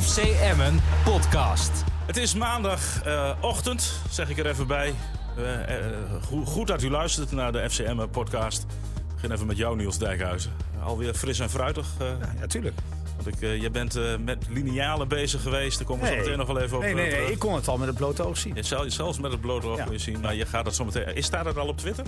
[0.00, 1.70] FC Emmen podcast.
[2.06, 4.94] Het is maandagochtend, zeg ik er even bij.
[5.36, 5.86] Eh, eh,
[6.22, 8.62] goed, goed dat u luistert naar de FCM podcast.
[8.62, 10.52] Ik begin even met jou, Niels Dijkhuizen.
[10.82, 11.86] Alweer fris en fruitig.
[11.98, 12.06] eh,
[12.40, 12.74] Ja, tuurlijk.
[13.16, 15.78] want ik, eh, je bent eh, met linealen bezig geweest.
[15.78, 17.68] Daar komen we zo meteen nog wel even op Nee, nee, nee, ik kon het
[17.68, 18.54] al met het blote oog zien.
[18.54, 19.82] Je zal- zelfs met het blote oog Ja.
[19.84, 20.20] kun je zien.
[20.20, 21.14] Maar je gaat het zo meteen...
[21.14, 22.04] Is staat het al op Twitter?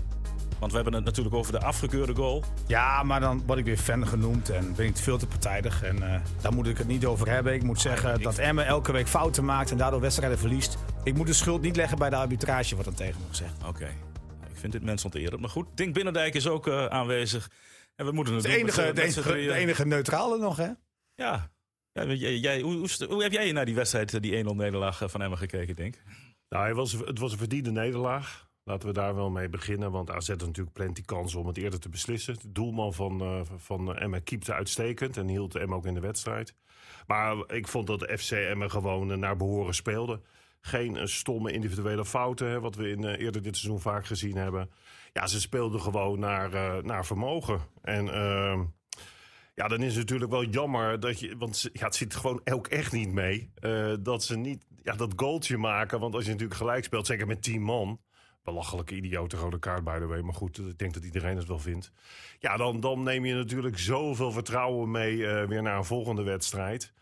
[0.59, 2.45] Want we hebben het natuurlijk over de afgekeurde goal.
[2.66, 5.82] Ja, maar dan word ik weer fan genoemd en ben ik veel te partijdig.
[5.82, 7.52] En eh, daar moet ik het niet over hebben.
[7.54, 10.76] Ik moet zeggen ik- dat Emmen elke week fouten maakt en daardoor wedstrijden verliest.
[11.04, 13.52] Ik moet de schuld niet leggen bij de arbitrage, wordt dan tegen me gezegd.
[13.66, 13.85] Oké.
[14.50, 15.40] Ik vind dit mensonterend.
[15.40, 17.50] Maar goed, Dink Binnendijk is ook eh, aanwezig.
[17.96, 19.49] En we moeten het De doen enige, met, de, eh, met enige, drieën.
[19.49, 20.68] de enige neutrale nog, hè?
[21.14, 21.50] Ja.
[21.93, 25.22] ja jij, jij- hoe, hoe, hoe heb jij naar die wedstrijd, die 1-0 nederlaag van
[25.22, 26.02] Emmen gekeken, Dink?
[26.49, 28.47] Nou, het was, het was een verdiende nederlaag.
[28.68, 29.90] Laten we daar wel mee beginnen.
[29.90, 32.34] Want AZ had natuurlijk plenty kansen om het eerder te beslissen.
[32.41, 35.17] De doelman van, eh van Emma keepte uitstekend.
[35.17, 36.55] En hield Emma ook in de wedstrijd.
[37.06, 40.20] Maar ik vond dat FC Emma gewoon eh, naar behoren speelde.
[40.61, 42.48] Geen eh, stomme individuele fouten.
[42.48, 44.70] Hè, wat we in, eerder dit seizoen vaak gezien hebben.
[45.12, 47.61] Ja, ze speelden gewoon naar, naar vermogen.
[47.83, 48.08] En...
[48.08, 48.64] ehm,
[49.55, 51.36] ja, dan is het natuurlijk wel jammer dat je.
[51.36, 53.50] Want ja, het zit gewoon ook echt niet mee.
[54.00, 56.00] dat ze niet ja, dat goaltje maken.
[56.00, 58.00] Want als je natuurlijk gelijk speelt, zeker met 10 man.
[58.52, 60.20] Belachelijke idiote rode kaart, by the way.
[60.20, 61.92] Maar goed, ik denk dat iedereen het wel vindt.
[62.38, 66.92] Ja, dan, dan neem je natuurlijk zoveel vertrouwen mee eh, weer naar een volgende wedstrijd.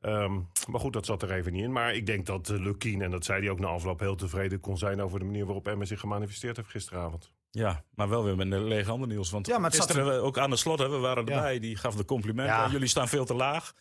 [0.00, 0.32] Ehm,
[0.70, 1.72] maar goed, dat zat er even niet in.
[1.72, 4.60] Maar ik denk dat uh, Lukien, en dat zei hij ook na afloop, heel tevreden
[4.60, 7.30] kon zijn over de manier waarop Emmen zich gemanifesteerd heeft gisteravond.
[7.50, 9.30] Ja, maar wel weer met een lege handen, Niels.
[9.30, 11.32] Want Ja, maar het zat gisteren we ook aan de slot, hè, we waren Ja.
[11.34, 11.58] erbij.
[11.58, 12.54] Die gaf de complimenten.
[12.54, 12.68] Ja.
[12.70, 13.74] Jullie staan veel te laag.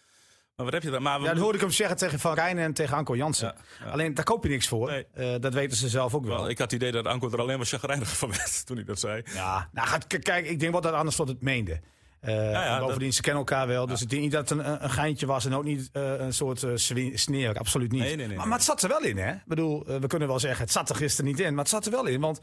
[0.59, 1.01] Maar wat heb je daar?
[1.01, 3.53] Maar we Ja, dat hoorde ik hem zeggen tegen Van Rijn en tegen Anko Jansen.
[3.79, 3.91] Ja, ja.
[3.91, 4.89] Alleen, daar koop je niks voor.
[4.89, 5.05] Nee.
[5.13, 6.35] Eh, dat weten ze zelf ook wel.
[6.37, 8.85] Wel, ik had het idee dat Anko er alleen maar chagrijnig van werd toen hij
[8.85, 9.23] dat zei.
[9.33, 9.87] Ja, nou,
[10.19, 11.79] kijk, ik denk wel dat anders wat het meende.
[12.19, 13.85] Eh, ja, bovendien, ze kennen elkaar wel.
[13.85, 16.33] Dus ik denk niet dat het een, een geintje was en ook niet eh, een
[16.33, 17.57] soort swi- sneer.
[17.57, 18.01] Absoluut niet.
[18.01, 19.31] Nee, nee, nee, maar, maar het zat er wel in, hè?
[19.31, 21.49] Ik bedoel, we kunnen wel zeggen, het zat er gisteren niet in.
[21.53, 22.39] Maar het zat er wel in, want...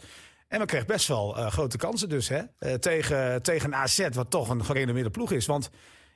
[0.49, 2.43] En we kregen best wel grote kansen dus, hè?
[2.79, 5.47] Tegen, tegen AZ, wat toch een gerenommeerde ploeg is.
[5.47, 5.71] Want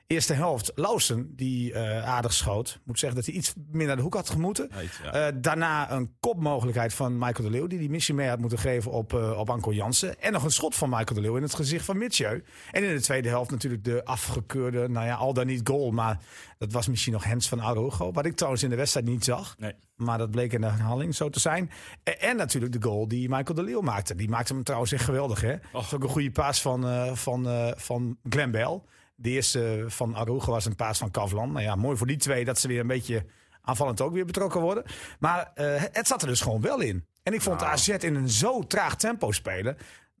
[0.07, 2.79] eerste helft, Lausen, die eh, aardig schoot.
[2.83, 4.69] Moet zeggen dat hij iets meer naar de hoek had gemoeten.
[5.03, 5.11] Ja.
[5.11, 7.67] Eh, daarna een kopmogelijkheid van Michael de Leeuw.
[7.67, 10.21] Die die missie mee had moeten geven op, eh, op Anko Jansen.
[10.21, 12.43] En nog een schot van Michael de Leeuw in het gezicht van Mitchell.
[12.71, 15.91] En in de tweede helft natuurlijk de afgekeurde, nou ja, al dan niet goal.
[15.91, 16.19] Maar
[16.57, 18.11] dat was misschien nog Hens van Araujo.
[18.11, 19.55] Wat ik trouwens in de wedstrijd niet zag.
[19.57, 19.73] Nee.
[19.95, 21.71] Maar dat bleek in de herhaling zo te zijn.
[22.03, 24.15] En, en natuurlijk de goal die Michael de Leeuw maakte.
[24.15, 25.41] Die maakte hem trouwens echt geweldig.
[25.41, 25.55] Hè?
[25.71, 28.81] Dat is ook een goede paas van, van, van Glenn Bell.
[29.21, 31.51] De eerste van Araujo was een paas van Kavlan.
[31.51, 33.25] Nou ja, mooi voor die twee dat ze weer een beetje
[33.61, 34.83] aanvallend ook weer betrokken worden.
[35.19, 37.05] Maar eh, het zat er dus gewoon wel in.
[37.23, 37.71] En ik vond Nou.
[37.71, 39.77] AZ in een zo traag tempo spelen.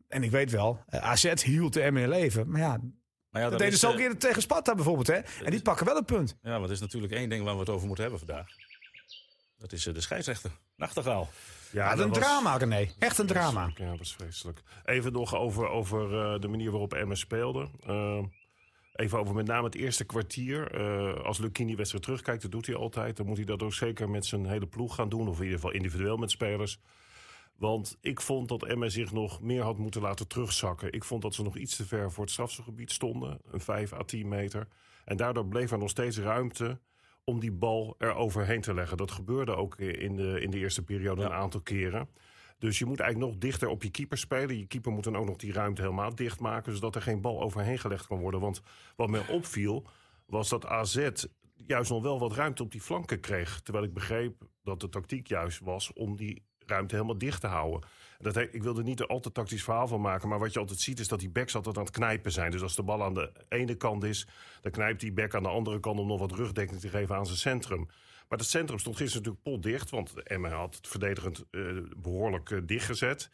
[0.07, 2.49] En ik weet wel, eh, AZ hield de M in leven.
[2.49, 2.79] Maar ja,
[3.29, 5.07] Maar ja, dat deden ze ook eh, eerder tegen Sparta bijvoorbeeld.
[5.07, 5.19] Hè?
[5.43, 6.37] En die pakken wel een punt.
[6.41, 8.47] Ja, maar er is natuurlijk één ding waar we het over moeten hebben vandaag.
[9.57, 10.51] Dat is de scheidsrechter.
[10.75, 11.29] Nachtegaal.
[11.71, 12.87] Ja, dat een was- drama, René.
[12.99, 13.71] Echt een drama.
[13.75, 14.61] Ja, dat is vreselijk.
[14.85, 17.69] Even nog over, over eh, de manier waarop Emmen speelde.
[17.85, 18.19] Eh,
[18.95, 20.71] even over met name het eerste kwartier.
[20.71, 23.17] Eh, als Lukien die wedstrijd terugkijkt, dat doet hij altijd.
[23.17, 25.27] Dan moet hij dat ook zeker met zijn hele ploeg gaan doen.
[25.27, 26.79] Of in ieder geval individueel met spelers.
[27.57, 30.91] Want ik vond dat Emmen zich nog meer had moeten laten terugzakken.
[30.93, 33.39] Ik vond dat ze nog iets te ver voor het strafselgebied stonden.
[33.51, 34.67] Een 5 à 10 meter.
[35.05, 36.79] En daardoor bleef er nog steeds ruimte
[37.23, 38.97] om die bal er overheen te leggen.
[38.97, 42.09] Dat gebeurde ook in de, in de eerste periode een aantal keren.
[42.61, 44.57] Dus je moet eigenlijk nog dichter op je keeper spelen.
[44.57, 46.73] Je keeper moet dan ook nog die ruimte helemaal dichtmaken...
[46.73, 48.39] zodat er geen bal overheen gelegd kan worden.
[48.39, 48.61] Want
[48.95, 49.87] wat mij opviel,
[50.25, 51.09] was dat AZ
[51.55, 53.61] juist nog wel wat ruimte op die flanken kreeg.
[53.61, 57.81] Terwijl ik begreep dat de tactiek juist was om die ruimte helemaal dicht te houden.
[58.17, 60.29] En Dat, ik wilde niet er al te tactisch verhaal van maken...
[60.29, 62.51] maar wat je altijd ziet is dat die backs altijd aan het knijpen zijn.
[62.51, 64.27] Dus als de bal aan de ene kant is...
[64.61, 67.25] dan knijpt die back aan de andere kant om nog wat rugdekking te geven aan
[67.25, 67.87] zijn centrum.
[68.31, 69.89] Maar het centrum stond gisteren natuurlijk potdicht...
[69.89, 71.61] want Emma had het verdedigend eh,
[71.97, 73.29] behoorlijk eh, dichtgezet...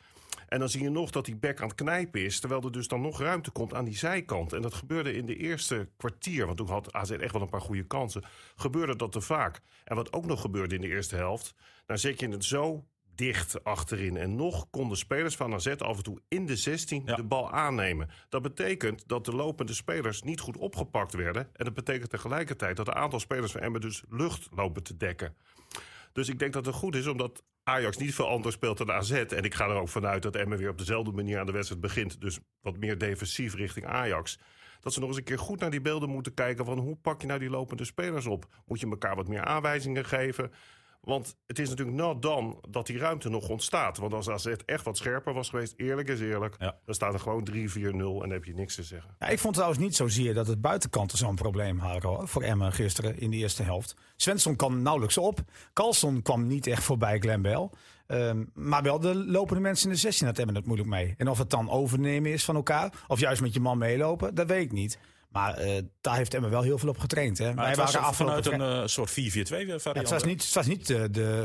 [0.48, 2.40] En dan zie je nog dat die back aan het knijpen is...
[2.40, 4.54] terwijl er dus dan nog ruimte komt aan die zijkant.
[4.54, 6.46] En dat gebeurde in de eerste kwartier...
[6.46, 8.24] want toen had AZ echt wel een paar goede kansen...
[8.56, 9.62] gebeurde dat te vaak.
[9.84, 11.56] En wat ook nog gebeurde in de eerste helft...
[11.86, 12.86] dan zet je het zo
[13.18, 14.18] dicht achterin.
[14.18, 17.16] En nog konden spelers van AZ af en toe in de 16 Ja.
[17.16, 18.10] de bal aannemen.
[18.30, 21.50] Dat betekent dat de lopende spelers niet goed opgepakt werden.
[21.54, 25.36] En dat betekent tegelijkertijd dat een aantal spelers van Emmen dus lucht lopen te dekken.
[26.14, 29.12] Dus ik denk dat het goed is, omdat Ajax niet veel anders speelt dan AZ.
[29.12, 31.82] En ik ga er ook vanuit dat Emmen weer op dezelfde manier aan de wedstrijd
[31.82, 32.22] begint.
[32.22, 34.40] Dus wat meer defensief richting Ajax.
[34.82, 37.22] Dat ze nog eens een keer goed naar die beelden moeten kijken van hoe pak
[37.22, 38.46] je nou die lopende spelers op?
[38.66, 40.52] Moet je elkaar wat meer aanwijzingen geven?
[41.08, 43.98] Want het is natuurlijk nou dan dat die ruimte nog ontstaat.
[43.98, 46.56] Want als AZ echt wat scherper was geweest, eerlijk is eerlijk...
[46.60, 46.78] Ja.
[46.86, 49.16] dan staat er gewoon 3-4-0 en dan heb je niks te zeggen.
[49.20, 53.20] Ja, ik vond trouwens niet zozeer dat het buitenkanten zo'n probleem hadden voor Emmen gisteren
[53.20, 53.96] in de eerste helft.
[54.16, 55.40] Svensson kwam nauwelijks op.
[55.74, 57.70] Carlson kwam niet echt voorbij Glenn Bell.
[58.08, 61.14] Ehm, maar wel de lopende mensen in de 16 had Emmen het moeilijk mee.
[61.18, 64.48] En of het dan overnemen is van elkaar, of juist met je man meelopen, dat
[64.48, 65.00] weet ik niet.
[65.38, 67.38] Maar eh, daar heeft Emmen wel heel veel op getraind.
[67.38, 67.54] Hè.
[67.54, 69.84] Maar het was vanuit een eh, soort 4-4-2 variant.
[69.84, 71.44] Ja, het was niet, het was niet eh, de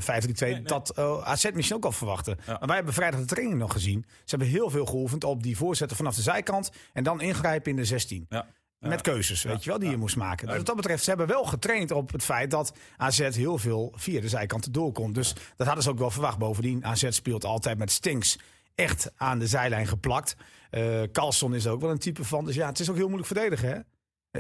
[0.59, 2.37] 5-3-2 dat eh, AZ misschien ook al verwachtte.
[2.47, 2.53] Ja.
[2.53, 4.05] Maar wij hebben vrijdag de training nog gezien.
[4.09, 6.71] Ze hebben heel veel geoefend op die voorzetten vanaf de zijkant.
[6.93, 8.27] En dan ingrijpen in de 16.
[8.29, 8.47] Ja.
[8.79, 10.47] Met keuzes, weet je wel, die je moest maken.
[10.47, 13.93] Dus wat dat betreft, ze hebben wel getraind op het feit dat AZ heel veel
[13.97, 15.15] via de zijkanten doorkomt.
[15.15, 16.39] Dus dat hadden ze ook wel verwacht.
[16.39, 18.39] Bovendien, AZ speelt altijd met Stinks
[18.75, 20.37] echt aan de zijlijn geplakt.
[20.73, 22.45] Eh Carlson is er ook wel een type van.
[22.45, 23.81] Dus ja, het is ook heel moeilijk verdedigen, hè?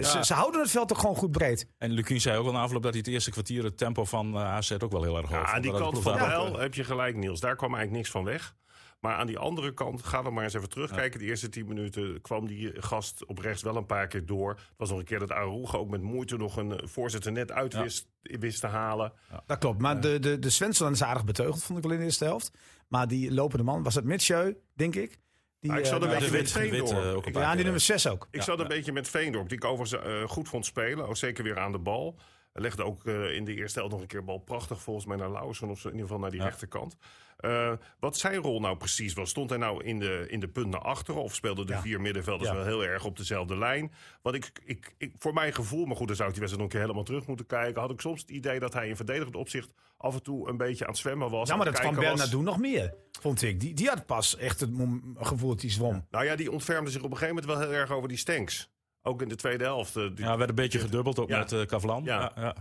[0.02, 1.66] Ze, ze houden het veld toch gewoon goed breed.
[1.78, 4.34] En Lukien zei ook al na afloop dat hij het eerste kwartier het tempo van
[4.34, 6.74] eh, AZ ook wel heel erg hoog Ja, aan die kant van Bijl eh, heb
[6.74, 7.40] je gelijk, Niels.
[7.40, 8.54] Daar kwam eigenlijk niks van weg.
[9.00, 11.18] Maar aan die andere kant, ga dan maar eens even terugkijken.
[11.18, 14.50] De eerste tien minuten kwam die gast op rechts wel een paar keer door.
[14.50, 17.72] Het was nog een keer dat Aruga ook met moeite nog een voorzitter net uit
[17.72, 17.82] Ja.
[17.82, 19.12] wist, wist te halen.
[19.46, 19.80] Dat klopt.
[19.80, 22.50] Maar de, de, de Svensson is aardig beteugeld, vond ik wel in de eerste helft.
[22.88, 25.18] Maar die lopende man, was het Mitchell, denk ik?
[25.62, 26.90] Die, Ah, ik zat een beetje wit, met Veendorp.
[27.16, 28.28] ook een Ik- paar ja, die nummer 6 ook.
[28.30, 31.06] Ik zat een beetje met Veendorp, die ik overigens eh, goed vond spelen.
[31.08, 32.16] Ook zeker weer aan de bal.
[32.52, 35.16] Hij legde ook eh, in de eerste helft nog een keer bal prachtig volgens mij
[35.16, 35.68] naar Lausen.
[35.68, 36.46] Of zo, in ieder geval naar die Ja.
[36.46, 36.96] rechterkant.
[37.36, 39.30] Eh, wat zijn rol nou precies was.
[39.30, 41.22] Stond hij nou in de, in de punt naar achteren?
[41.22, 41.80] Of speelden de Ja.
[41.80, 42.56] vier middenvelders Ja.
[42.56, 43.92] wel heel erg op dezelfde lijn?
[44.22, 46.62] Want ik, ik, ik, voor mijn gevoel, maar goed, dan zou ik die wedstrijd nog
[46.62, 47.80] een keer helemaal terug moeten kijken.
[47.80, 50.84] Had ik soms het idee dat hij in verdedigend opzicht af en toe een beetje
[50.84, 51.48] aan het zwemmen was.
[51.48, 51.94] Ja, maar dat kwam.
[51.94, 53.60] Bernardo nog meer, vond ik.
[53.60, 54.70] Die, die had pas echt het
[55.14, 56.06] gevoel dat hij zwom.
[56.10, 58.70] Nou ja, die ontfermde zich op een gegeven moment wel heel erg over die stanks.
[59.02, 59.96] Ook in de tweede helft.
[59.96, 62.04] eh, die- Ja, werd een beetje gedubbeld ook met eh Kavlan.
[62.04, 62.32] Ja.
[62.36, 62.54] Ja.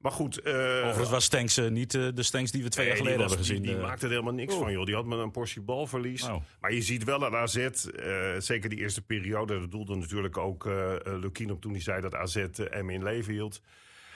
[0.00, 0.38] Maar goed.
[0.40, 3.22] eh, Overigens was Stanks eh, niet eh, de Stanks die we twee Nee, jaar geleden
[3.26, 3.62] was- hebben gezien.
[3.62, 3.86] Die, die eh.
[3.88, 4.84] maakte er helemaal niks van, joh.
[4.86, 6.24] Die had met een portie balverlies.
[6.24, 6.36] Oh.
[6.60, 7.70] Maar je ziet wel aan AZ, eh,
[8.38, 9.60] zeker die eerste periode...
[9.60, 12.90] dat doelde natuurlijk ook eh eh, Lukien op toen hij zei dat AZ eh, hem
[12.90, 13.60] in leven hield.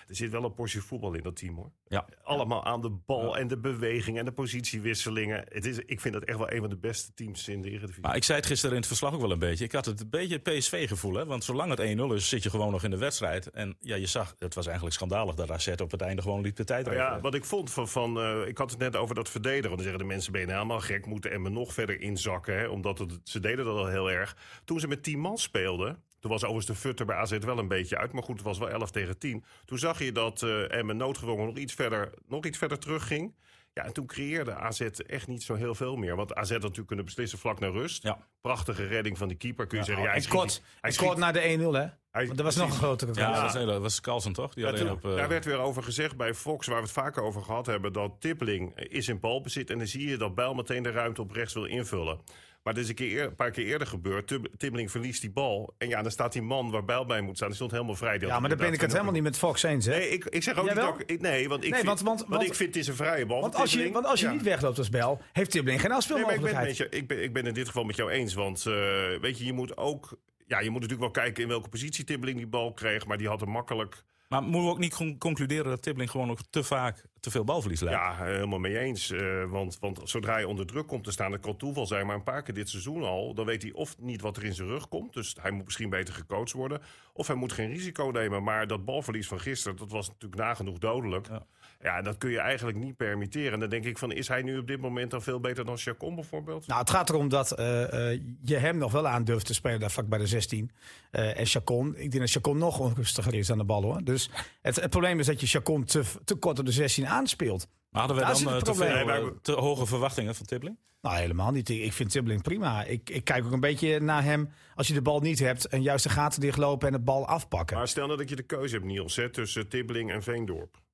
[0.09, 1.71] Er zit wel een portie voetbal in dat team, hoor.
[1.89, 2.07] Ja.
[2.23, 5.45] Allemaal aan de bal en de beweging en de positiewisselingen.
[5.49, 8.03] Het is, ik vind dat echt wel een van de beste teams in de Eredivisie.
[8.03, 9.65] Maar ik zei het gisteren in het verslag ook wel een beetje.
[9.65, 11.15] Ik had het een beetje het PSV-gevoel.
[11.15, 13.51] hè, Want zolang het 1-0 is, zit je gewoon nog in de wedstrijd.
[13.51, 16.57] En ja, je zag, het was eigenlijk schandalig dat AZ op het einde gewoon liep
[16.57, 19.15] de tijd Nou ja, wat ik vond van, van eh, ik had het net over
[19.15, 19.71] dat verdedigen.
[19.71, 22.59] Dan zeggen de mensen, ben je nou helemaal gek, moeten Emmen nog verder inzakken.
[22.59, 22.67] Hè?
[22.67, 24.37] Omdat het, ze deden dat al heel erg.
[24.65, 27.69] Toen ze met 10 man speelden, toen was overigens de futter bij AZ wel een
[27.69, 28.13] beetje uit.
[28.13, 29.45] Maar goed, het was wel 11 tegen 10.
[29.65, 33.35] Toen zag je dat eh Emmen noodgedwongen nog iets verder, nog iets verder terugging.
[33.73, 36.17] Ja, en toen creëerde AZ echt niet zo heel veel meer.
[36.17, 38.03] Want AZ had natuurlijk kunnen beslissen vlak naar rust.
[38.03, 38.19] Ja.
[38.41, 40.03] Prachtige redding van die keeper, kun je zeggen.
[40.05, 41.87] Ja, hij en schiet kort, niet- hij schiet- kort naar de 1-0, hè?
[42.11, 43.53] hij- Want er was nog een grotere Ja, kans.
[43.53, 44.55] dat was, dat was Carlsen toch?
[44.55, 46.83] Die Ja, alleen toen- op, eh, daar werd weer over gezegd bij Fox, waar we
[46.83, 49.71] het vaker over gehad hebben, dat Tippeling is in balbezit.
[49.71, 52.21] En dan zie je dat Bijl meteen de ruimte op rechts wil invullen.
[52.67, 54.29] Maar dat is een, keer eer- een paar keer eerder gebeurd.
[54.57, 55.75] Tippeling verliest die bal.
[55.79, 57.47] En ja, dan staat die man waar Bijl bij moet staan.
[57.49, 58.19] Die stond helemaal vrij.
[58.21, 59.97] Ja, maar daar ben ik het helemaal niet met Fox eens, hè?
[59.97, 62.43] Nee, ik, ik zeg ook niet ik- Nee, want ik, Nee, vind, want- want- want
[62.43, 63.41] ik vind het is een vrije bal.
[63.41, 64.33] Want als je, want als je Ja.
[64.33, 66.77] niet wegloopt als bel, heeft Tibbling geen Nee, ik ben, afspeelmogelijkheid.
[66.77, 68.35] je, ik, ben, ik ben in dit geval met jou eens.
[68.35, 68.75] Want eh,
[69.21, 70.19] weet je, je moet ook...
[70.47, 73.07] Ja, je moet natuurlijk wel kijken in welke positie Tippeling die bal kreeg.
[73.07, 74.03] Maar die had hem makkelijk...
[74.29, 77.45] Maar moeten we ook niet con- concluderen dat Tibbling gewoon ook te vaak te veel
[77.45, 78.01] balverlies leidt?
[78.01, 79.11] Ja, helemaal mee eens.
[79.11, 82.17] Eh, want, want zodra hij onder druk komt te staan, dat kan toeval zijn, maar
[82.17, 84.69] een paar keer dit seizoen al, dan weet hij of niet wat er in zijn
[84.69, 85.13] rug komt.
[85.13, 86.83] Dus hij moet misschien beter gecoacht worden.
[87.13, 88.43] Of hij moet geen risico nemen.
[88.43, 91.29] Maar dat balverlies van gisteren, dat was natuurlijk nagenoeg dodelijk.
[91.29, 91.47] Ja.
[91.81, 93.53] Ja, dat kun je eigenlijk niet permitteren.
[93.53, 95.77] En dan denk ik van, is hij nu op dit moment dan veel beter dan
[95.77, 96.67] Chacon bijvoorbeeld?
[96.67, 99.81] Nou, het gaat erom dat eh, eh, je hem nog wel aan durft te spelen
[99.81, 100.71] daar vlak bij de 16.
[101.11, 104.05] Eh, en Chacon, ik denk dat Chacon nog onrustiger is aan de bal hoor.
[104.05, 104.31] Dus
[104.63, 107.69] het, het probleem is dat je Chacon te, te kort op de 16 aanspeelt.
[107.91, 110.77] Maar hadden we Daar dan te, veel, te hoge verwachtingen van Tibbling?
[111.01, 111.69] Nou, helemaal niet.
[111.69, 112.85] Ik ik vind Tibbling prima.
[112.85, 115.83] Ik, ik kijk ook een beetje naar hem als je de bal niet hebt en
[115.83, 117.77] juist de gaten dichtlopen en de bal afpakken.
[117.77, 120.85] Maar stel nou dat je de keuze hebt, Niels, hè, tussen Tibbling en Veendorp.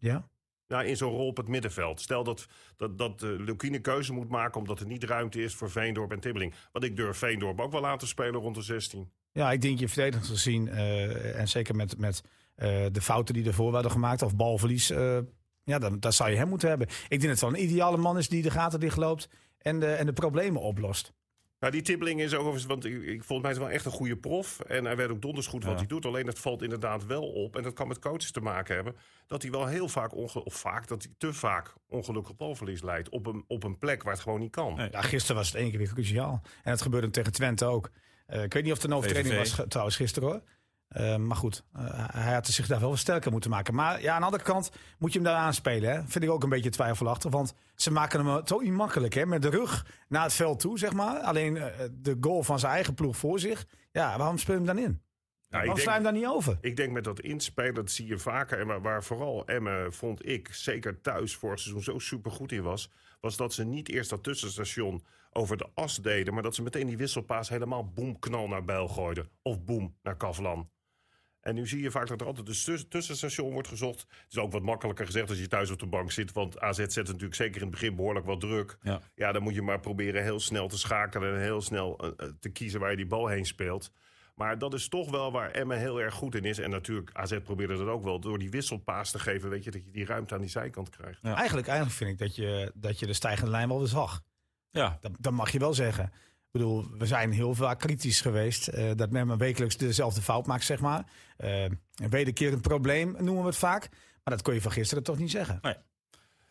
[0.00, 0.28] Ja?
[0.66, 2.00] Ja, in zo'n rol op het middenveld.
[2.00, 6.12] Stel dat, dat, dat uh, keuze moet maken omdat er niet ruimte is voor Veendorp
[6.12, 6.54] en Tibbling.
[6.72, 9.10] Want ik durf Veendorp ook wel aan te spelen rond de 16.
[9.32, 12.22] Ja, ik denk je verdedigend gezien, eh, en zeker met, met
[12.54, 14.88] eh, de fouten die ervoor werden gemaakt, of balverlies,
[15.64, 16.86] ja, dan, dan zou je hem moeten hebben.
[16.86, 19.28] Ik denk dat het wel een ideale man is die de gaten dichtloopt
[19.58, 21.12] en de, en de problemen oplost.
[21.60, 24.16] Nou, die Tibbling is ook overigens, want ik, ik vond mij wel echt een goede
[24.16, 24.60] prof.
[24.60, 25.78] En hij weet ook donders goed wat Ja.
[25.78, 26.06] hij doet.
[26.06, 29.42] Alleen het valt inderdaad wel op, en dat kan met coaches te maken hebben, dat
[29.42, 33.08] hij wel heel vaak, onge of vaak, dat hij te vaak ongelukkig balverlies leidt.
[33.08, 34.88] Op een, op een plek waar het gewoon niet kan.
[34.90, 36.42] Ja, gisteren was het één keer weer cruciaal.
[36.62, 37.90] En dat gebeurde tegen Twente ook.
[38.26, 39.56] Eh, ik weet niet of het een overtreding VVV.
[39.56, 40.42] was trouwens gisteren hoor.
[40.90, 41.82] Eh, maar goed, eh,
[42.12, 43.74] hij had zich daar wel sterker moeten maken.
[43.74, 45.90] Maar ja, aan de andere kant moet je hem daar aanspelen.
[45.90, 46.02] Hè?
[46.06, 47.30] Vind ik ook een beetje twijfelachtig.
[47.30, 49.14] Want ze maken hem toch niet makkelijk.
[49.14, 49.26] Hè?
[49.26, 51.18] Met de rug naar het veld toe, zeg maar.
[51.18, 53.66] Alleen eh, de goal van zijn eigen ploeg voor zich.
[53.92, 55.02] Ja, waarom speel je hem dan in?
[55.48, 56.58] Waarom sla je hem daar niet over?
[56.60, 58.58] Ik denk met dat inspelen, dat zie je vaker.
[58.58, 62.90] En waar, waar vooral Emmen, vond ik, zeker thuis vorig seizoen zo supergoed in was...
[63.20, 66.34] was dat ze niet eerst dat tussenstation over de as deden...
[66.34, 69.28] maar dat ze meteen die wisselpaas helemaal boemknal naar Bijl gooiden.
[69.42, 70.70] Of boem naar Kavlan.
[71.40, 74.00] En nu zie je vaak dat er altijd een tuss- tussenstation wordt gezocht.
[74.00, 76.32] Het is ook wat makkelijker gezegd als je thuis op de bank zit.
[76.32, 78.76] Want AZ zet natuurlijk zeker in het begin behoorlijk wat druk.
[78.82, 79.00] Ja.
[79.14, 81.34] Ja, dan moet je maar proberen heel snel te schakelen...
[81.34, 83.92] en heel snel eh, eh, te kiezen waar je die bal heen speelt.
[84.34, 86.58] Maar dat is toch wel waar Emmen heel erg goed in is.
[86.58, 88.20] En natuurlijk, AZ probeerde dat ook wel.
[88.20, 91.22] Door die wisselpaas te geven, weet je, dat je die ruimte aan die zijkant krijgt.
[91.22, 91.34] Ja.
[91.36, 94.20] Eigenlijk, eigenlijk vind ik dat je, dat je de stijgende lijn wel weer zag.
[94.70, 96.12] Ja, Dat, dat mag je wel zeggen.
[96.52, 98.68] Ik bedoel, we zijn heel vaak kritisch geweest.
[98.68, 101.04] eh, dat men wekelijks dezelfde fout maakt, zeg maar.
[101.36, 103.88] Eh, een wederkerend probleem noemen we het vaak.
[104.24, 105.58] Maar dat kon je van gisteren toch niet zeggen.
[105.62, 105.74] Nee,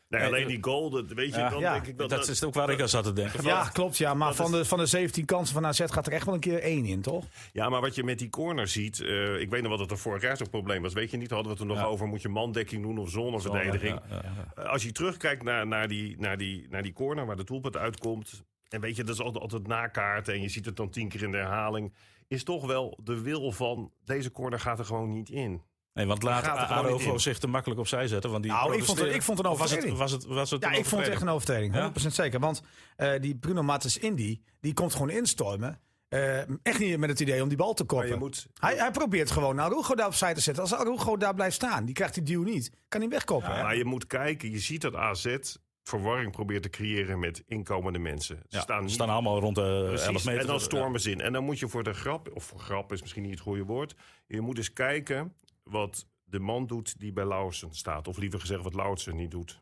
[0.09, 1.49] Nee, alleen eh, die goal, dat, weet je, ja.
[1.49, 2.09] dan Ja, denk ik dat...
[2.09, 3.43] dat is ook waar ik aan zat te denken.
[3.43, 3.97] Ja, klopt.
[3.97, 6.25] Ja, maar dat van, is- de, van de 17 kansen van AZ gaat er echt
[6.25, 7.25] wel een keer één in, toch?
[7.53, 8.99] Ja, maar wat je met die corner ziet...
[9.01, 10.93] eh, ik weet nog wat het er vorig jaar zo'n probleem was.
[10.93, 11.83] Weet je niet, hadden we het er nog Ja.
[11.83, 12.07] over...
[12.07, 13.99] moet je mandekking doen of zonneverdediging.
[14.09, 14.21] Ja, ja,
[14.55, 14.63] ja.
[14.63, 17.77] Eh, Als je terugkijkt naar, naar, die, naar, die, naar die corner waar de doelpunt
[17.77, 18.43] uitkomt...
[18.69, 20.33] en weet je, dat is altijd, altijd nakaarten...
[20.33, 21.93] en je ziet het dan tien keer in de herhaling...
[22.27, 23.91] is toch wel de wil van...
[24.05, 25.61] deze corner gaat er gewoon niet in.
[25.93, 28.31] Nee, want laat er Arogo zich te makkelijk opzij zetten.
[28.31, 29.97] Want die Nou, ik vond het- ik vond het een Of was het, overtreding.
[29.97, 31.73] was het, was het Ja, een ik vond het echt een overtreding?
[31.75, 32.11] overtreding.
[32.11, 32.39] 100% zeker.
[32.39, 32.61] Want
[32.95, 35.79] eh, die Bruno Mattes Indy, die komt gewoon instormen.
[36.09, 38.07] Eh, echt niet met het idee om die bal te koppen.
[38.07, 38.47] je moet...
[38.59, 40.63] Hij, hij probeert gewoon Arugo daar opzij te zetten.
[40.63, 42.71] Als Arugo daar blijft staan, die krijgt die duw niet.
[42.87, 43.55] Kan hij wegkoppen.
[43.55, 43.63] hè?
[43.63, 45.35] Maar je moet kijken, je ziet dat AZ
[45.83, 48.35] verwarring probeert te creëren met inkomende mensen.
[48.37, 50.41] Ze Ja, staan niet staan allemaal rond de Precies, 11 meter.
[50.41, 51.21] En dan stormen ze in.
[51.21, 53.63] En dan moet je voor de grap, of voor grap is misschien niet het goede
[53.63, 53.95] woord.
[54.27, 55.33] Je moet eens kijken
[55.63, 58.07] wat de man doet die bij Lauwersen staat.
[58.07, 59.61] Of liever gezegd wat Lauwersen niet doet.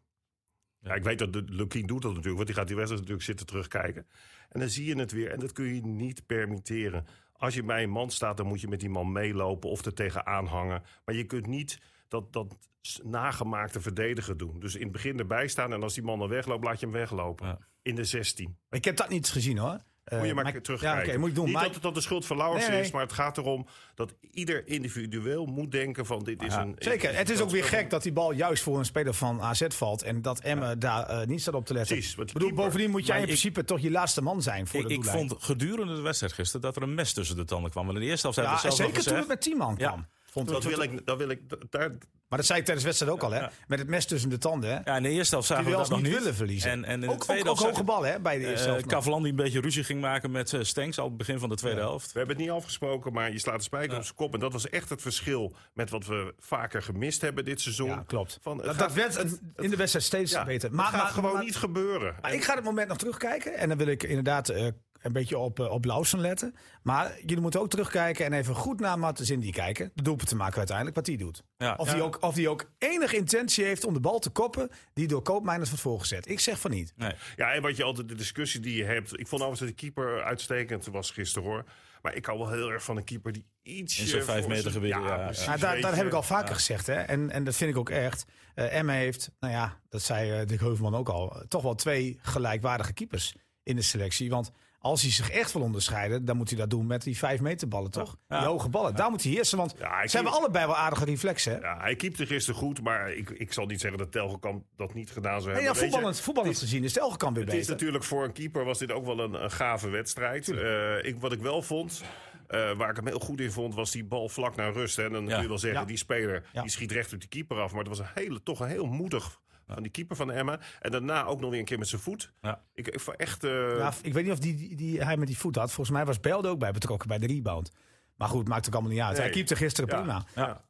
[0.79, 0.93] Ja.
[0.93, 3.45] ik weet dat de Lukien doet dat natuurlijk, want die gaat die wedstrijd natuurlijk zitten
[3.45, 4.07] terugkijken.
[4.49, 7.05] En dan zie je het weer en dat kun je niet permitteren.
[7.33, 9.93] Als je bij een man staat, dan moet je met die man meelopen of er
[9.93, 10.83] tegenaan hangen.
[11.05, 12.55] Maar je kunt niet dat, dat
[13.03, 14.59] nagemaakte verdedigen doen.
[14.59, 16.95] Dus in het begin erbij staan en als die man dan wegloopt, laat je hem
[16.95, 17.47] weglopen.
[17.47, 17.57] Ja.
[17.81, 18.57] In de 16.
[18.69, 19.79] Ik heb dat niet gezien hoor.
[20.03, 21.01] Eh, Moet je maar, maar terugkijken.
[21.01, 21.45] Ja, oké, moet ik doen.
[21.45, 22.81] Niet Maar dat het dat de schuld van Lauwers Nee, nee.
[22.81, 26.75] is, maar het gaat erom dat ieder individueel moet denken van dit is Ja, een...
[26.77, 27.15] Zeker.
[27.15, 30.01] Het is ook weer gek dat die bal juist voor een speler van AZ valt.
[30.03, 31.95] En dat Emmen daar eh, niet staat op te letten.
[31.95, 34.67] Precies, want bedoel, keeper- bovendien moet jij in ik- principe toch je laatste man zijn
[34.67, 37.45] voor Ik, de ik vond gedurende de wedstrijd gisteren dat er een mes tussen de
[37.45, 37.85] tanden kwam.
[37.85, 39.87] Want in de eerste helft hebben zelf zeker al toen het met 10 man Ja.
[39.87, 40.07] kwam.
[40.37, 41.89] Vond Dat wil ik, dat wil ik daar,
[42.27, 43.39] Maar dat zei ik tijdens de wedstrijd ook al, hè?
[43.39, 43.51] Ja.
[43.67, 44.79] Met het mes tussen de tanden, hè?
[44.83, 46.71] Ja, in de eerste helft zagen we wel dat nog niet willen verliezen.
[46.71, 48.19] En, en in de ook ook, tweede ook helft hoge ballen, hè?
[48.19, 49.07] Bij de eerste eh, helft.
[49.07, 52.11] een beetje ruzie ging maken met uh, Stenks al het begin van de tweede helft.
[52.11, 54.33] we hebben het niet afgesproken, maar je slaat de spijker op zijn kop.
[54.33, 57.87] En dat was echt het verschil met wat we vaker gemist hebben dit seizoen.
[57.89, 58.39] Ja, klopt.
[58.41, 60.73] Van, dat, gaat- dat werd het- in de wedstrijd steeds ja, beter.
[60.73, 62.15] Maar, het gaat gewoon maar- niet gebeuren.
[62.21, 63.53] Maar ik ga het moment nog terugkijken.
[63.53, 64.67] En dan wil ik inderdaad eh,
[65.07, 66.55] een beetje op, eh, op Lausen letten.
[66.81, 69.91] Maar jullie moeten ook terugkijken en even goed naar Martens Indy kijken.
[69.93, 71.43] De doelpunt te maken uiteindelijk, wat hij doet.
[71.57, 71.93] Ja, Of ja.
[71.93, 75.21] hij ook, of die ook enige intentie heeft om de bal te koppen die door
[75.21, 76.29] Koopmeiners wordt voorgezet.
[76.29, 76.93] Ik zeg van niet.
[76.95, 77.13] Nee.
[77.35, 79.19] Ja, en wat je altijd, de discussie die je hebt.
[79.19, 81.63] Ik vond overigens dat de keeper uitstekend was gisteren hoor.
[82.01, 83.99] Maar ik hou wel heel erg van een keeper die iets.
[83.99, 85.25] In zo'n vijf meter gebied, ja, ja.
[85.25, 86.87] precies, daar, daar heb ik al vaker gezegd.
[86.87, 86.93] Hè?
[86.93, 88.25] En, en dat vind ik ook echt.
[88.55, 91.43] Eh Emma heeft, nou ja, dat zei eh Dick Heuvelman ook al.
[91.47, 94.29] Toch wel twee gelijkwaardige keepers in de selectie.
[94.29, 94.51] Want
[94.87, 97.67] als hij zich echt wil onderscheiden, dan moet hij dat doen met die vijf meter
[97.67, 98.15] ballen, toch?
[98.27, 98.37] Ja.
[98.39, 98.95] Die hoge ballen.
[98.95, 99.57] Daar moet hij heersen.
[99.57, 101.59] Want Ja, ik ze hebben allebei wel aardige reflexen.
[101.61, 105.11] Ja, hij keepte gisteren goed, maar ik, ik zal niet zeggen dat Telgekamp dat niet
[105.11, 105.63] gedaan zou Nee, hebben.
[105.63, 107.73] ja, Weet je, voetballend, voetballend gezien is de Elgekamp weer Het is beter.
[107.73, 110.49] natuurlijk voor een keeper was dit ook wel een, een gave wedstrijd.
[110.49, 112.03] Eh, ik, wat ik wel vond,
[112.47, 114.95] eh, waar ik hem heel goed in vond, was die bal vlak naar rust.
[114.95, 115.03] Hè.
[115.05, 115.33] En dan Ja.
[115.33, 115.85] kun je wel zeggen, Ja.
[115.85, 116.61] die speler Ja.
[116.61, 117.69] die schiet recht op die keeper af.
[117.71, 119.39] Maar het was een hele, toch een heel moedig
[119.73, 120.59] van die keeper van Emma.
[120.79, 122.31] En daarna ook nog weer een keer met zijn voet.
[122.41, 122.61] Ja.
[122.73, 123.43] Ik, ik vond echt...
[123.43, 125.71] eh, Ja, ik weet niet of die, die, die hij met die voet had.
[125.71, 127.71] Volgens mij was Belde ook bij betrokken bij de rebound.
[128.15, 129.11] Maar goed, maakt ook allemaal niet uit.
[129.13, 129.21] Nee.
[129.21, 130.25] Hij keepte gisteren ja, prima.
[130.35, 130.65] ja.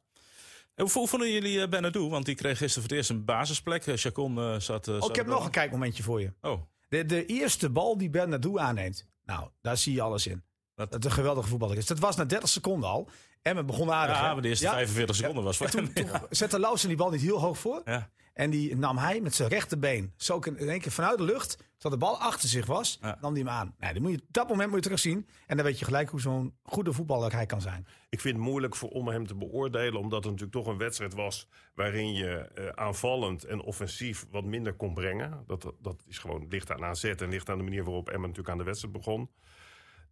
[0.74, 2.08] En Hoe, hoe vonden jullie uh, Benadou?
[2.10, 3.86] Want die kreeg gisteren voor het eerst een basisplek.
[3.86, 4.88] Uh, Chacon uh, zat...
[4.88, 6.32] Uh, Oh, ik heb nog een kijkmomentje voor je.
[6.40, 9.06] Oh, De, de eerste bal die Bernardo aanneemt.
[9.24, 10.42] Nou, daar zie je alles in.
[10.74, 11.86] Dat- het een geweldige voetballer is.
[11.86, 13.08] Dat was na 30 seconden al.
[13.42, 14.16] En we begonnen aardig.
[14.16, 14.32] ja, hè?
[14.32, 14.72] maar de eerste Ja.
[14.72, 17.82] 45 seconden was voor En toen, toen zette Lausen die bal niet heel hoog voor.
[17.84, 18.10] Ja.
[18.38, 20.12] En die nam hij met zijn rechterbeen.
[20.16, 21.56] Zo in één keer vanuit de lucht.
[21.78, 22.98] Terwijl de bal achter zich was.
[23.00, 23.18] Ja.
[23.20, 23.74] Nam die hem aan.
[23.78, 25.28] Nou, die moet je, op dat moment moet je terugzien.
[25.46, 27.86] En dan weet je gelijk hoe zo'n goede voetballer hij kan zijn.
[28.08, 31.14] Ik vind het moeilijk voor, om hem te beoordelen, omdat het natuurlijk toch een wedstrijd
[31.14, 35.44] was waarin je eh, aanvallend en offensief wat minder kon brengen.
[35.46, 38.50] Dat, dat is gewoon ligt aan AZ en ligt aan de manier waarop Emma natuurlijk
[38.50, 39.30] aan de wedstrijd begon.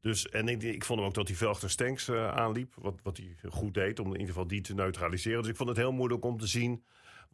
[0.00, 2.75] Dus, en ik, ik vond hem ook dat hij veel achter Stenks eh, aanliep.
[2.75, 5.40] Wat, wat hij goed deed, om in ieder geval die te neutraliseren.
[5.40, 6.85] Dus ik vond het heel moeilijk om te zien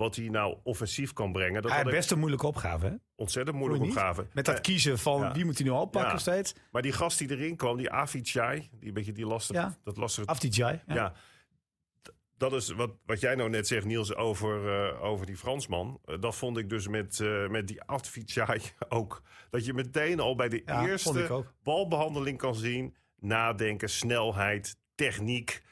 [0.02, 1.62] wat hij nou offensief kan brengen.
[1.62, 2.92] Dat Hij had best een moeilijke opgave, hè?
[3.14, 3.90] ontzettend Vond je moeilijk niet?
[3.90, 4.26] opgave.
[4.32, 5.32] Met dat Eh, kiezen van ja.
[5.32, 6.18] wie moet hij nu oppakken Ja.
[6.18, 6.54] steeds.
[6.70, 9.76] maar die gast die erin kwam, die Avicii, die een beetje die lastige, Ja.
[9.84, 10.82] dat lastige Afdijay.
[10.86, 11.12] Ja.
[12.36, 16.00] Dat is wat, wat jij nou net zegt, Niels, over, eh, over die Fransman.
[16.04, 19.22] Eh, dat vond ik dus met, eh, met die Avicii ook.
[19.50, 22.96] Dat je meteen al bij de eerste balbehandeling kan zien...
[23.18, 25.62] nadenken, snelheid, techniek.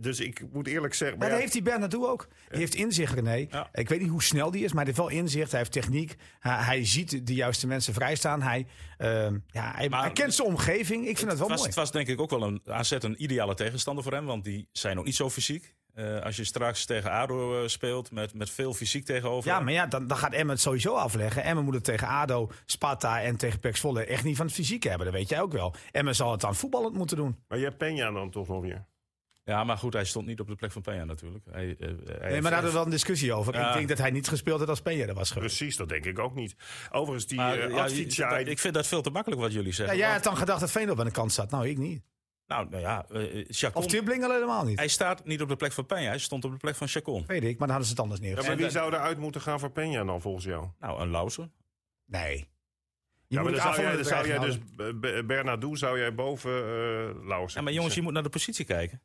[0.00, 1.18] Dus ik moet eerlijk zeggen...
[1.18, 2.28] Maar maar dat ja, heeft die Bernardo ook.
[2.48, 3.46] Die heeft inzicht, René.
[3.50, 3.68] Ja.
[3.72, 5.50] Ik weet niet hoe snel die is, maar hij heeft wel inzicht.
[5.50, 6.16] Hij heeft techniek.
[6.38, 8.42] Hij, hij ziet de juiste mensen vrijstaan.
[8.42, 8.66] Hij,
[8.96, 11.06] ehm, ja, hij, Maar- hij kent zijn omgeving.
[11.08, 11.68] Ik vind dat wel het, was, mooi.
[11.68, 14.26] het was denk ik ook wel een AZ een ideale tegenstander voor hem.
[14.26, 15.74] Want die zijn nog niet zo fysiek.
[15.94, 19.50] Eh, als je straks tegen ADO eh, speelt met, met veel fysiek tegenover.
[19.50, 21.42] Ja, maar ja, dan, dan gaat Emmen het sowieso afleggen.
[21.44, 24.82] Emmen moet het tegen ADO, Sparta en tegen PEC Zwolle echt niet van het fysiek
[24.82, 25.06] hebben.
[25.06, 25.74] Dat weet jij ook wel.
[25.92, 27.36] Emmen zal het dan voetballend moeten doen.
[27.48, 28.86] maar je hebt Peña dan toch nog weer.
[29.50, 31.44] Ja, maar goed, hij stond niet op de plek van Peña natuurlijk.
[31.50, 31.96] Hij, eh, hij
[32.30, 33.54] Nee, maar daar hadden we wel een discussie over.
[33.54, 33.68] Ja.
[33.68, 35.56] Ik denk dat hij niet gespeeld had als Peña er was geweest.
[35.56, 36.54] Precies, dat denk ik ook niet.
[36.90, 38.28] Overigens, die Maar, eh, ja, je- Avicii...
[38.28, 39.96] dat- ik vind dat veel te makkelijk wat jullie Ja, zeggen.
[39.96, 41.50] jij want- had dan gedacht dat Veendorp aan de kant zat.
[41.50, 42.02] Nou, ik niet.
[42.46, 43.06] nou, nou ja,
[43.48, 44.78] Chacon, Of Tibbling al helemaal niet.
[44.78, 45.88] hij staat niet op de plek van Peña.
[45.88, 47.24] Hij stond op de plek van Chacon.
[47.26, 48.50] Weet ik, maar dan hadden ze het anders ja, neergezet.
[48.50, 50.66] maar En wie zou eruit moeten gaan voor Peña dan, volgens jou?
[50.80, 51.52] Nou, een Lausen.
[52.06, 52.48] Nee.
[53.26, 54.58] Je Ja, maar dan zou jij, dan zou jij dus
[55.26, 57.54] Bernardo zou jij boven uh, Lauwers.
[57.54, 59.02] Ja, maar jongens, je moet naar de positie kijken.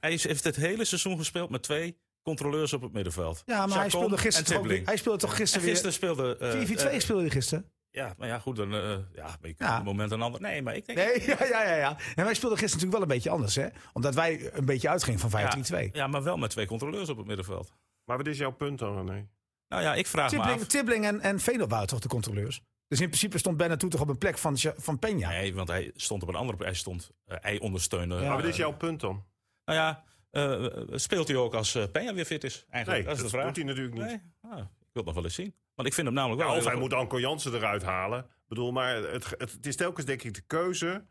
[0.00, 3.42] Hij heeft het hele seizoen gespeeld met twee controleurs op het middenveld.
[3.46, 5.76] Ja, maar hij speelde en gisteren toch, hij speelde toch En gisteren weer...
[5.76, 6.36] gisteren speelde...
[6.36, 7.70] eh, 4-4-2 eh, speelde hij gisteren.
[7.90, 8.80] Ja, maar ja, goed, dan, eh,
[9.12, 9.70] ja, maar je kunt Ja.
[9.70, 10.40] op het moment een ander...
[10.40, 10.98] Nee, maar ik denk...
[10.98, 11.74] Nee, ja, ja, ja.
[11.76, 11.96] ja.
[12.14, 13.66] En wij speelden gisteren natuurlijk wel een beetje anders, hè?
[13.92, 15.34] Omdat wij een beetje uitgingen van 5-3-2.
[15.36, 17.72] ja, ja, maar wel met twee controleurs op het middenveld.
[18.04, 19.28] Maar wat is jouw punt dan, René?
[19.68, 20.66] Nou ja, ik vraag me Tibbling, af...
[20.66, 22.60] Tibbling en, en waren toch de controleurs?
[22.88, 25.28] Dus in principe stond Bernardo toch op een plek van, van Peña.
[25.28, 26.64] Nee, want hij stond op een andere...
[26.64, 27.10] Hij stond...
[27.24, 28.14] eh, hij ondersteunde...
[28.14, 28.20] Ja.
[28.28, 29.24] maar wat is jouw punt dan?
[29.66, 30.66] Nou ja, eh,
[30.98, 32.64] speelt hij ook als eh Peña weer fit is?
[32.70, 33.46] Eigenlijk, Nee, dat is dat de vraag.
[33.46, 34.04] doet hij natuurlijk niet.
[34.06, 34.52] Nee?
[34.52, 35.54] Ah, ik wil het nog wel eens zien.
[35.74, 36.56] Want ik vind hem namelijk Ja, wel...
[36.56, 38.18] of hij moet Anko Jansen eruit halen.
[38.20, 41.04] Ik bedoel, maar het, het, het is telkens denk ik de keuze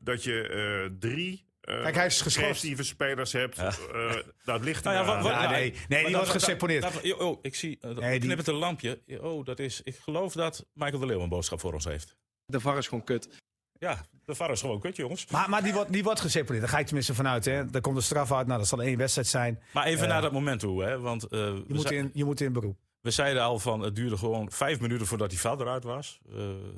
[0.00, 2.66] dat je eh, drie eh, Kijk, hij is geschorst.
[2.86, 3.56] spelers hebt.
[3.56, 3.72] Ja.
[3.92, 5.14] Eh, het ligt Nou ja, eraan.
[5.14, 5.70] wat- wat- Ja, nou, nee.
[5.70, 6.82] Nee, die dat- wordt dat- geseponeerd.
[6.82, 7.78] dat- Oh, ik zie...
[7.80, 9.00] Uh, Nee, die- knippert een lampje.
[9.20, 9.80] Oh, dat is...
[9.82, 12.16] Ik geloof dat Michael de Leeuw een boodschap voor ons heeft.
[12.46, 13.28] De VAR is gewoon kut.
[13.82, 15.26] Ja, de VAR is gewoon kut, jongens.
[15.26, 16.32] Maar, maar die, wordt, die wordt.
[16.48, 17.44] Daar ga je tenminste vanuit.
[17.44, 17.66] Hè?
[17.70, 18.46] Daar komt een straf uit.
[18.46, 19.60] Nou, dat zal één wedstrijd zijn.
[19.72, 21.00] Maar even Eh, naar dat moment toe, hè.
[21.00, 22.76] Want eh, Je moet, in, je moet in beroep.
[23.00, 23.80] we zeiden al van...
[23.80, 26.20] Het duurde gewoon vijf minuten voordat die fout eruit was.
[26.28, 26.34] Eh,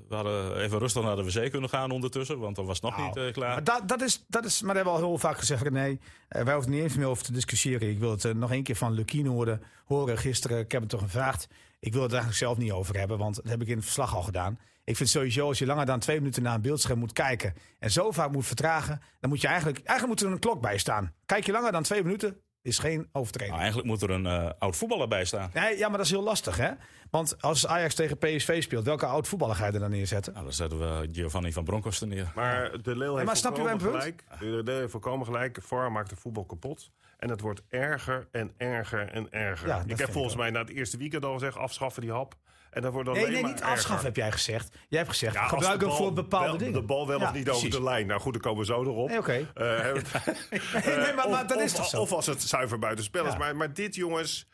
[0.08, 2.38] we hadden even rustig naar de wc kunnen gaan ondertussen.
[2.38, 3.48] Want dan was het nog Nou, niet klaar.
[3.54, 5.98] Maar dat, dat, is, dat is, maar dat hebben we al heel vaak gezegd, René.
[6.28, 7.88] Eh, wij hoeven niet eens meer over te discussiëren.
[7.88, 10.58] Ik wil het nog één keer van Lukien horen, horen gisteren.
[10.58, 11.48] Ik heb het toch gevraagd.
[11.80, 14.14] Ik wil het eigenlijk zelf niet over hebben, want dat heb ik in het verslag
[14.14, 14.58] al gedaan.
[14.84, 17.54] Ik vind sowieso, als je langer dan twee minuten naar een beeldscherm moet kijken...
[17.78, 19.76] en zo vaak moet vertragen, dan moet je eigenlijk...
[19.76, 21.14] Eigenlijk moet er een klok bij staan.
[21.26, 23.50] Kijk je langer dan twee minuten, is geen overtreding.
[23.50, 25.50] Nou, eigenlijk moet er een eh, oud voetballer bij staan.
[25.54, 26.70] Nee, ja, maar dat is heel lastig, hè?
[27.10, 30.32] Want als Ajax tegen PSV speelt, welke oud voetballer ga je er dan neerzetten?
[30.32, 32.32] Nou, dan zetten we Giovanni van Bronckhorst neer.
[32.34, 34.16] Maar de Leeuw heeft maar snap je volkomen mijn punt?
[34.28, 34.40] gelijk.
[34.40, 35.58] De Leeuw heeft volkomen gelijk.
[35.62, 36.90] VAR maakt de voetbal kapot.
[37.18, 39.68] En het wordt erger en erger en erger.
[39.68, 40.40] Ja, ik heb volgens ook.
[40.40, 41.56] mij na het eerste weekend al gezegd...
[41.56, 42.34] afschaffen die hap.
[42.74, 44.74] En dat wordt Nee, nee, niet afschaffen heb jij gezegd.
[44.88, 46.72] Jij hebt gezegd, Ja, gebruik hem voor bepaalde wel- dingen.
[46.72, 48.06] De bal wel Ja, of niet over de lijn.
[48.06, 49.08] Nou goed, dan komen we zo erop.
[49.08, 49.32] Nee, oké.
[49.32, 50.02] Eh, we-
[50.86, 52.00] Nee, nee, maar, of, maar dat is of- toch zo?
[52.00, 53.32] Of als het zuiver buitenspel is.
[53.32, 53.38] Ja.
[53.38, 54.48] Maar, maar dit, jongens...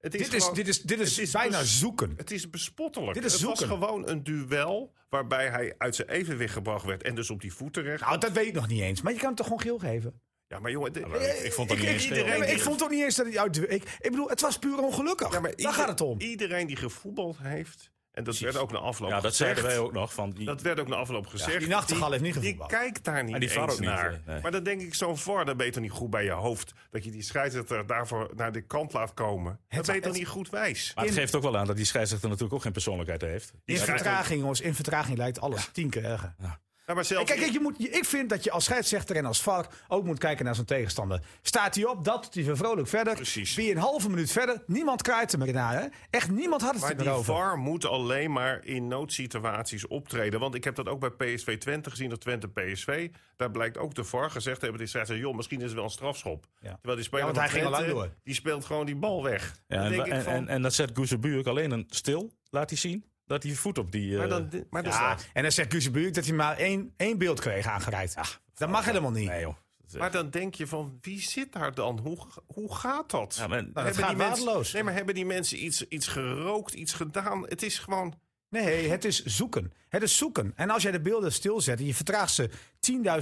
[0.00, 2.14] Het is dit, is, dit is, dit is, bijna zoeken.
[2.16, 3.14] Het is bespottelijk.
[3.14, 3.68] Dit is het zoeken.
[3.68, 7.02] was gewoon een duel waarbij hij uit zijn evenwicht gebracht werd.
[7.02, 8.00] En dus op die voet terecht.
[8.04, 9.02] Nou, dat weet ik nog niet eens.
[9.02, 10.20] Maar je kan hem toch gewoon geel geven?
[10.50, 10.92] Ja, maar jongen...
[10.92, 13.26] de- maar ik- ik vond dat niet eens die- ik vond toch niet eens dat
[13.26, 13.56] hij uit...
[13.56, 15.32] Ik, ik bedoel, het was puur ongelukkig.
[15.32, 16.20] Ja, maar Daar gaat het om.
[16.20, 17.90] Iedereen die gevoetbald heeft...
[18.10, 18.42] En dat Precies.
[18.54, 19.36] werd ook na afloop Ja, dat gezegd.
[19.58, 20.14] zeiden wij ook nog.
[20.14, 21.58] Van die, Dat werd ook na afloop gezegd.
[21.58, 22.70] die nachtegaal heeft niet Die gevoetbald.
[22.70, 24.20] kijkt daar niet En die eens ook niet, naar.
[24.26, 24.40] nee.
[24.40, 26.72] Maar dan denk ik, zo'n VAR, je toch niet goed bij je hoofd.
[26.90, 29.52] Dat je die scheidsrechter daarvoor naar de kant laat komen.
[29.68, 30.92] Dat Het- toch het- niet goed wijs.
[30.94, 33.52] maar het in- geeft ook wel aan dat die scheidsrechter natuurlijk ook geen persoonlijkheid heeft.
[33.64, 34.60] In Ja, vertraging, jongens.
[34.60, 36.34] In vertraging lijkt alles tien keer erger.
[36.38, 36.60] Ja,
[36.94, 40.04] maar zelfs kijk, je moet, ik vind dat je als scheidsrechter en als VAR ook
[40.04, 41.20] moet kijken naar zo'n tegenstander.
[41.42, 43.14] Staat hij op, dat doet hij weer vrolijk verder.
[43.14, 43.54] Precies.
[43.54, 45.80] Je een halve minuut verder, niemand kraait er meer naar.
[45.80, 45.86] Hè?
[46.10, 47.34] Echt niemand had het Maar er die meer over.
[47.34, 50.40] VAR moet alleen maar in noodsituaties optreden.
[50.40, 53.10] Want ik heb dat ook bij PSV Twente gezien, dat Twente PSV.
[53.36, 54.84] Daar blijkt ook de VAR gezegd te hebben.
[54.84, 56.46] Die zegt, joh, misschien is het wel een strafschop.
[56.60, 56.72] Ja.
[56.72, 58.14] Terwijl die speler Ja, want hij ging al lang door.
[58.22, 59.60] Die speelt gewoon die bal weg.
[59.66, 62.32] Ja, en, denk ik en, van, en, en dat zet Guzebu ook alleen een stil,
[62.50, 63.09] laat hij zien.
[63.30, 64.12] Dat hij voet op die...
[64.12, 67.18] eh, maar dan, maar dan Ja, en dan zegt Guzebuurk dat hij maar één, één
[67.18, 68.14] beeld kreeg aangereikt.
[68.54, 69.28] dat mag helemaal niet.
[69.28, 69.54] Nee joh.
[69.86, 71.98] Dat- Maar dan denk je van, wie zit daar dan?
[71.98, 73.34] Hoe, hoe gaat dat?
[73.38, 76.74] Ja, maar- Nou, dat hebben die mensen, nee, maar hebben die mensen iets, iets gerookt,
[76.74, 77.42] iets gedaan?
[77.48, 78.14] Het is gewoon
[78.50, 79.72] Nee, het is zoeken.
[79.88, 80.52] Het is zoeken.
[80.56, 82.50] En als jij de beelden stilzet en je vertraagt ze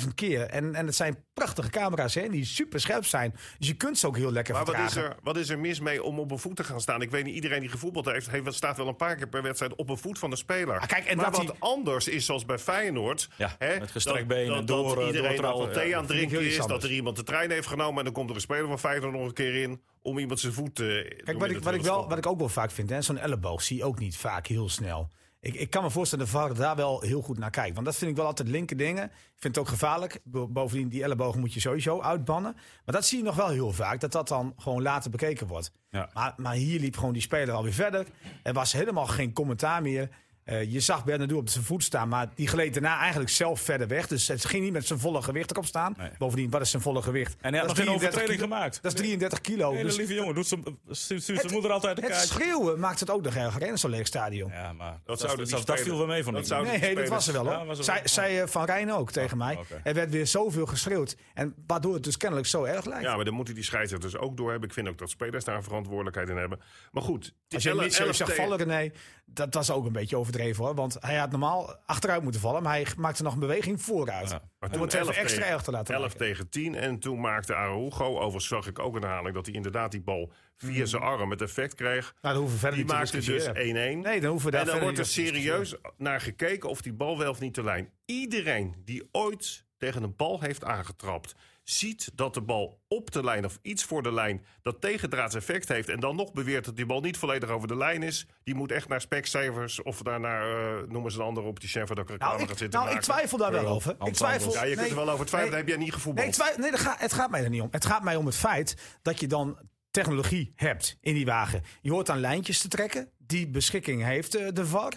[0.03, 0.41] 10.000 keer.
[0.43, 3.35] En, en het zijn prachtige camera's hè, die super scherp zijn.
[3.59, 5.03] Dus je kunt ze ook heel lekker Maar wat vertragen.
[5.03, 7.03] is, er, wat is er mis mee om op een voet te gaan staan?
[7.03, 9.75] Ik weet niet, iedereen die gevoetbald heeft, heeft staat wel een paar keer per wedstrijd
[9.75, 10.79] op een voet van de speler.
[10.79, 13.29] Ah, kijk, en maar dat wat anders is, zoals bij Feyenoord...
[13.37, 15.89] Ja, hè, met gestrekt dat- been en dat, door, dat eh, iedereen doortrappen, al thee
[15.89, 15.97] ja.
[15.97, 17.99] aan het drinken is, dat er iemand de trein heeft genomen...
[17.99, 19.83] en dan komt er een speler van Feyenoord nog een keer in...
[20.03, 22.49] om iemand zijn voet te Kijk, wat ik, wat, ik wel, wat ik ook wel
[22.49, 25.11] vaak vind, hè, zo'n elleboog zie je ook niet vaak heel snel.
[25.41, 27.75] Ik, ik kan me voorstellen dat de VAR daar wel heel goed naar kijkt.
[27.75, 29.05] Want dat vind ik wel altijd linker dingen.
[29.05, 30.21] Ik vind het ook gevaarlijk.
[30.25, 32.53] Bo- Bovendien, die ellebogen moet je sowieso uitbannen.
[32.85, 35.73] Maar dat zie je nog wel heel vaak, dat dat dan gewoon later bekeken wordt.
[35.91, 36.11] Ja.
[36.15, 38.07] Maar, maar hier liep gewoon die speler alweer verder.
[38.43, 40.09] Er was helemaal geen commentaar meer.
[40.49, 43.89] Eh, je zag Bernardo op zijn voet staan, maar die gleed daarna eigenlijk zelf verder
[43.89, 44.07] weg.
[44.07, 45.95] Dus het ging niet met zijn volle gewicht erop staan.
[45.99, 46.11] Nee.
[46.19, 47.37] Bovendien, wat is zijn volle gewicht?
[47.41, 48.83] En hij had Dat nog geen 33 overtreding gemaakt.
[48.83, 49.73] Dat is 33 kilo.
[49.73, 53.35] Hele Dus lieve jongen, doet zijn, zijn moeder altijd het schreeuwen maakt het ook nog
[53.35, 54.51] erger in zo'n leeg stadion.
[54.51, 56.67] Ja, maar dat, Dat dat, zouden die zelfs dat viel wel mee van Dat zou-
[56.67, 57.53] Nee, dat was er wel hoor.
[57.53, 58.09] Ja, was er Zij, wel.
[58.09, 59.57] zei eh, Van Rijn ook tegen mij.
[59.57, 59.81] oké.
[59.85, 61.17] Er werd weer zoveel geschreeuwd.
[61.35, 63.05] En waardoor het dus kennelijk zo erg lijkt.
[63.05, 64.69] Ja, maar dan moeten die scheidsrechters ook door hebben.
[64.69, 66.61] Ik vind ook dat spelers daar een verantwoordelijkheid in hebben.
[66.93, 68.91] Maar goed, Als je niet zegt vallen, René,
[69.33, 70.75] dat was ook een beetje overdreven hoor.
[70.75, 74.31] Want hij had normaal achteruit moeten vallen, maar hij maakte nog een beweging vooruit.
[74.31, 74.43] Ja.
[74.59, 76.27] Maar toen het even 11 extra tegen- erg te laten 11 lijken.
[76.27, 76.75] tegen 10.
[76.75, 79.35] En toen maakte Araujo, overigens zag ik ook een herhaling...
[79.35, 82.15] dat hij inderdaad die bal via zijn arm het effect kreeg.
[82.23, 83.97] Nou, dan hoeven we verder Die niet te maakte dus discussiëren.
[83.99, 84.03] 1-1.
[84.03, 87.19] Nee, dan hoeven we daar en dan wordt er serieus naar gekeken of die bal
[87.19, 87.91] wel of niet de lijn.
[88.05, 91.35] Iedereen die ooit tegen een bal heeft aangetrapt...
[91.71, 94.45] ziet dat de bal op de lijn of iets voor de lijn...
[94.63, 95.89] dat tegendraads effect heeft...
[95.89, 98.27] en dan nog beweert dat die bal niet volledig over de lijn is...
[98.45, 101.87] die moet echt naar specsavers of daar naar, eh, noemen ze een andere opticien...
[101.87, 103.97] voor dat ik reclame Nou, gaat ik, zitten nou, ik twijfel daar wel over.
[104.05, 104.53] Ik twijfel.
[104.53, 106.39] Ja, je kunt nee, er wel over twijfelen, nee, heb jij niet gevoetbald.
[106.39, 107.69] Nee, nee gaat, het gaat mij er niet om.
[107.71, 109.59] Het gaat mij om het feit dat je dan
[109.91, 111.63] technologie hebt in die wagen.
[111.81, 113.11] Je hoort aan lijntjes te trekken.
[113.19, 114.93] Die beschikking heeft eh, de VAR.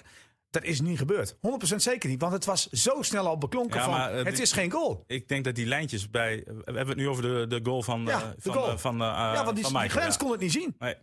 [0.51, 1.35] Dat is niet gebeurd.
[1.35, 1.37] 100%
[1.75, 2.21] zeker niet.
[2.21, 5.03] Want het was zo snel al beklonken Ja, van maar, eh, het is geen goal.
[5.07, 6.43] Ik denk dat die lijntjes bij...
[6.45, 8.69] We hebben het nu over de, de goal van, Ja, eh, de van, goal.
[8.69, 10.19] eh, van, eh, ja, want die, van die Michael, grens ja.
[10.21, 10.75] kon het niet zien.
[10.79, 10.95] Nee.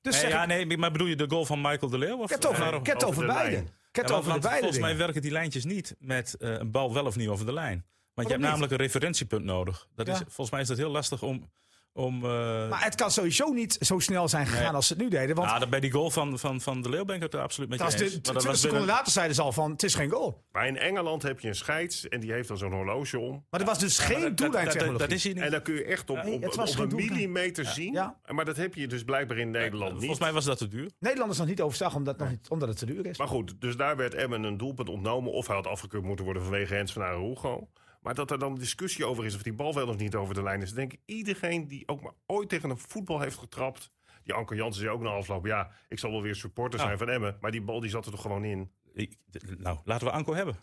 [0.00, 2.16] Dus Nee, zeg ja, ik, nee, maar bedoel je de goal van Michael de Leeuw?
[2.16, 3.50] Of, ik heb het over, Eh, ik heb het over over de beide.
[3.50, 3.64] lijn.
[3.64, 6.50] Ik heb het Ja, over de beide volgens mij werken die lijntjes niet met eh,
[6.52, 7.86] een bal wel of niet over de lijn.
[8.14, 8.50] Want je hebt niet?
[8.50, 9.86] namelijk een referentiepunt nodig.
[9.94, 11.50] Dat is, volgens mij is dat heel lastig om...
[11.92, 14.72] om eh, Maar het kan sowieso niet zo snel zijn gegaan Nee.
[14.72, 15.36] als ze het nu deden.
[15.36, 17.78] Want ja, bij die goal van, van, van de Leeuw ben ik het er absoluut
[17.78, 17.94] was eens.
[17.98, 20.10] de, Maar dat 20 was seconden binnen- later zeiden ze al van het is geen
[20.10, 20.44] goal.
[20.52, 23.44] Maar in Engeland heb je een scheids en die heeft dan zo'n horloge om.
[23.50, 24.98] Maar er was dus geen doellijntechnologie.
[24.98, 25.42] dat is hier niet.
[25.42, 27.92] En dan kun je echt op, Nee, op, een millimeter zien.
[27.92, 28.16] Ja.
[28.26, 29.98] Maar dat heb je dus blijkbaar in Nederland niet.
[30.00, 30.90] Volgens mij was dat te duur.
[30.98, 33.18] Nederlanders nog niet overstag omdat, nog niet, omdat het te duur is.
[33.18, 35.32] Maar goed, dus daar werd Emmen een doelpunt ontnomen.
[35.32, 37.68] Of hij had afgekeurd moeten worden vanwege Hens van Araujo.
[38.00, 40.42] Maar dat er dan discussie over is of die bal wel of niet over de
[40.42, 40.72] lijn is.
[40.72, 43.90] Denk ik, iedereen die ook maar ooit tegen een voetbal heeft getrapt.
[44.24, 45.46] Die Anker Jansen zei ook na afloop.
[45.46, 47.36] Ja, ik zal wel weer supporter zijn van Emmen.
[47.40, 48.70] Maar die bal die zat er toch gewoon in.
[48.92, 49.16] Ik-
[49.58, 50.56] nou, laten we Anko hebben.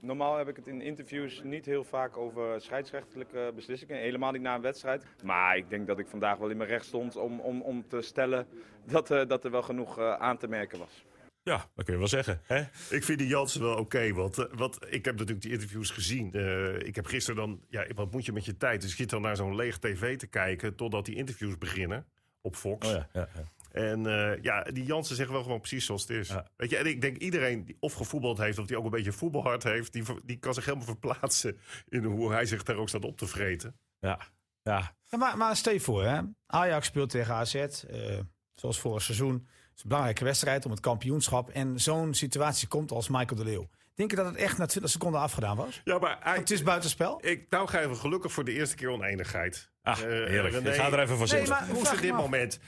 [0.00, 3.96] Normaal heb ik het in interviews niet heel vaak over scheidsrechtelijke beslissingen.
[3.98, 5.04] Helemaal niet na een wedstrijd.
[5.24, 8.00] Maar ik denk dat ik vandaag wel in mijn recht stond om, om, om te
[8.00, 8.46] stellen
[8.86, 11.04] dat, eh, dat er wel genoeg eh, aan te merken was.
[11.48, 12.40] Ja, dat kun je wel zeggen.
[12.46, 12.60] Hè?
[12.90, 14.12] Ik vind die Jansen wel oké.
[14.12, 16.32] want, eh, want ik heb natuurlijk die interviews gezien.
[16.32, 17.60] Eh, ik heb gisteren dan...
[17.68, 18.80] Ja, wat moet je met je tijd?
[18.80, 20.74] Dus je zit dan naar zo'n leeg tv te kijken...
[20.74, 22.06] totdat die interviews beginnen
[22.40, 22.86] op Fox.
[22.86, 23.42] Oh ja, ja, ja.
[23.70, 26.28] En eh, ja, die Jansen zegt wel gewoon precies zoals het is.
[26.28, 26.46] Ja.
[26.56, 28.58] Weet je, en ik denk iedereen die of gevoetbald heeft...
[28.58, 29.92] of die ook een beetje voetbalhard heeft...
[29.92, 31.58] die, die kan zich helemaal verplaatsen...
[31.88, 33.76] in hoe hij zich daar ook staat op te vreten.
[34.00, 34.18] ja.
[34.62, 34.96] ja.
[35.10, 36.20] Ja, maar, maar stel je voor, hè?
[36.46, 38.18] Ajax speelt tegen AZ, eh,
[38.54, 39.48] zoals vorig seizoen.
[39.78, 41.48] Het is een belangrijke wedstrijd om het kampioenschap.
[41.50, 43.68] En zo'n situatie komt als Michael de Leeuw.
[43.94, 45.80] Denk je dat het echt na 20 seconden afgedaan was?
[45.84, 47.18] Ja, maar hij, Het is buitenspel?
[47.26, 49.70] ik, nou ga even gelukkig voor de eerste keer oneenigheid.
[49.82, 50.54] Ah, Eh, heerlijk.
[50.54, 51.48] René, Ik ga er even voor zitten.
[51.48, 52.58] maar- Hoe is dit moment?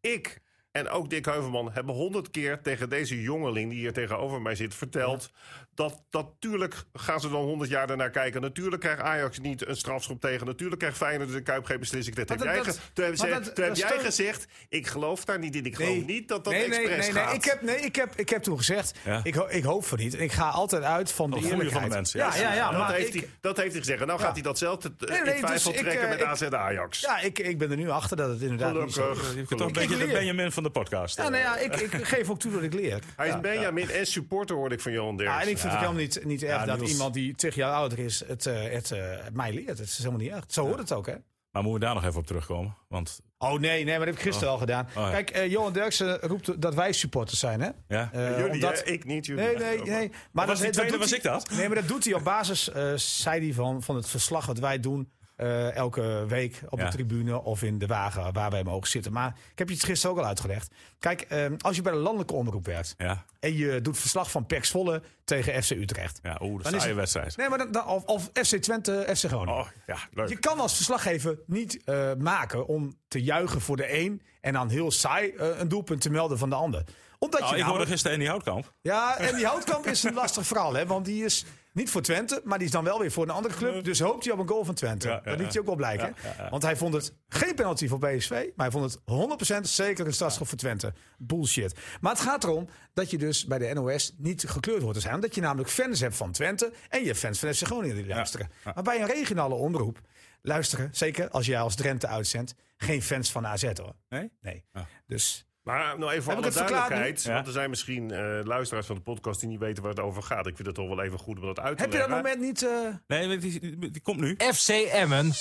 [0.00, 0.40] Ik
[0.72, 4.74] en ook Dick Heuvelman hebben honderd keer tegen deze jongeling die hier tegenover mij zit
[4.74, 5.30] verteld.
[5.74, 8.40] Dat natuurlijk gaan ze dan honderd jaar daarnaar kijken.
[8.40, 10.46] Natuurlijk krijgt Ajax niet een strafschop tegen.
[10.46, 12.16] Natuurlijk krijgt Feyenoord de Kuip geen beslissing.
[12.16, 14.86] Dat heb jij, dat- ge- dat- toen heb, dat- toen dat jij steun- gezegd, ik
[14.86, 15.64] geloof daar niet in.
[15.64, 17.22] Ik geloof niet dat dat nee, nee, expres nee, nee.
[17.22, 17.34] gaat.
[17.34, 19.20] Ik heb, nee ik, heb, ik heb toen gezegd, Ja.
[19.22, 20.14] ik, ho- ik hoop van niet.
[20.14, 21.72] En ik ga altijd uit van de eerlijkheid.
[21.72, 22.40] van de mensen, Ja, ja.
[22.40, 24.00] ja, ja, dat, maar heeft ik, hij, dat heeft hij gezegd.
[24.00, 24.24] En nou Ja.
[24.24, 26.42] gaat hij datzelfde t- Nee, nee, in twijfel dus ik, trekken eh, met ik- AZ
[26.42, 27.00] Ajax.
[27.00, 29.28] ja, ik, ik ben er nu achter dat het inderdaad niet zo Gelukkig.
[29.28, 30.24] is.
[30.24, 31.16] Je van de podcast.
[31.16, 33.02] Ja, nou ja, ik, ik geef ook toe dat ik leer.
[33.16, 35.32] Hij is Benjamin en supporter, hoorde ik van Johan Derks.
[35.32, 36.90] Ja, en ik vind het helemaal niet, niet erg Ja, dat Niels.
[36.90, 39.78] iemand die tig jaar ouder is het, eh, het, eh, het mij leert.
[39.78, 40.44] Het is helemaal niet erg.
[40.48, 41.14] Zo hoort het ook, hè?
[41.50, 42.76] Maar moeten we daar nog even op terugkomen?
[42.88, 44.88] Want Oh nee, nee, maar dat heb ik gisteren al gedaan.
[44.94, 45.10] ja.
[45.10, 47.68] Kijk, eh, Johan Derksen roept dat wij supporters zijn, hè?
[47.88, 49.26] ja, Eh, Jullie, omdat- ik niet.
[49.26, 49.44] Jullie.
[49.44, 50.10] Nee, nee, nee.
[50.32, 51.50] Maar was die tweede, doet was hij- ik dat?
[51.50, 54.58] Nee, maar dat doet hij op basis, eh, zei hij, van, van het verslag wat
[54.58, 56.84] wij doen eh, elke week op Ja.
[56.84, 59.12] de tribune of in de wagen waar wij mogen zitten.
[59.12, 60.74] Maar ik heb je het gisteren ook al uitgelegd.
[60.98, 64.46] Kijk, ehm, als je bij de landelijke omroep werkt Ja, en je doet verslag van
[64.46, 66.18] PEC Zwolle tegen FC Utrecht.
[66.22, 67.36] ja oeh, dat is een wedstrijd.
[67.36, 69.54] Nee, maar dan, dan- of, of FC Twente, FC Groningen.
[69.60, 70.28] Oh, ja, leuk.
[70.28, 74.68] Je kan als verslaggever niet eh, maken om te juichen voor de een en dan
[74.68, 76.84] heel saai eh, een doelpunt te melden van de ander.
[77.18, 78.72] Omdat Nou, je ik hoorde gisteren Andy Houtkamp.
[78.80, 80.86] ja, en die Houtkamp is een lastig verhaal, hè?
[80.86, 81.44] Want die is
[81.78, 83.84] niet voor Twente, maar die is dan wel weer voor een andere club.
[83.84, 85.08] Dus hoopt hij op een goal van Twente.
[85.08, 86.14] Ja, ja, dat liet hij ook wel blijken.
[86.50, 90.12] Want hij vond het geen penalty voor PSV, maar hij vond het 100% zeker een
[90.12, 90.92] strafschop voor Twente.
[91.18, 91.74] Bullshit.
[92.00, 95.14] Maar het gaat erom dat je dus bij de NOS niet gekleurd hoort te zijn.
[95.14, 98.06] Omdat je namelijk fans hebt van Twente en je hebt fans van FC Groningen die
[98.06, 98.50] luisteren.
[98.64, 100.00] Maar bij een regionale omroep
[100.42, 103.94] luisteren, zeker als jij als Drenthe uitzendt, geen fans van AZ hoor.
[104.08, 104.30] Nee?
[104.40, 104.64] Nee.
[104.72, 104.82] Ah.
[105.06, 107.34] Dus Maar nou even voor Heb alle verklaard duidelijkheid.
[107.34, 110.22] Want er zijn misschien eh, luisteraars van de podcast die niet weten waar het over
[110.22, 110.46] gaat.
[110.46, 112.24] Ik vind het toch wel even goed om dat uit te heb je dat leggen.
[112.24, 112.62] moment niet...
[112.62, 114.34] eh, Nee, die, die, die komt nu.
[114.36, 115.32] FC Emmen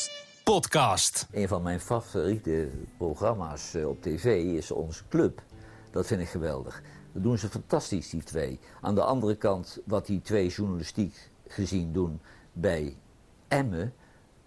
[0.43, 1.27] podcast.
[1.31, 5.41] Een van mijn favoriete programma's eh, op tv is Onze Club.
[5.91, 6.81] Dat vind ik geweldig.
[7.13, 8.59] Dat doen ze fantastisch, die twee.
[8.81, 12.21] Aan de andere kant, wat die twee journalistiek gezien doen
[12.53, 12.95] bij
[13.47, 13.93] Emmen,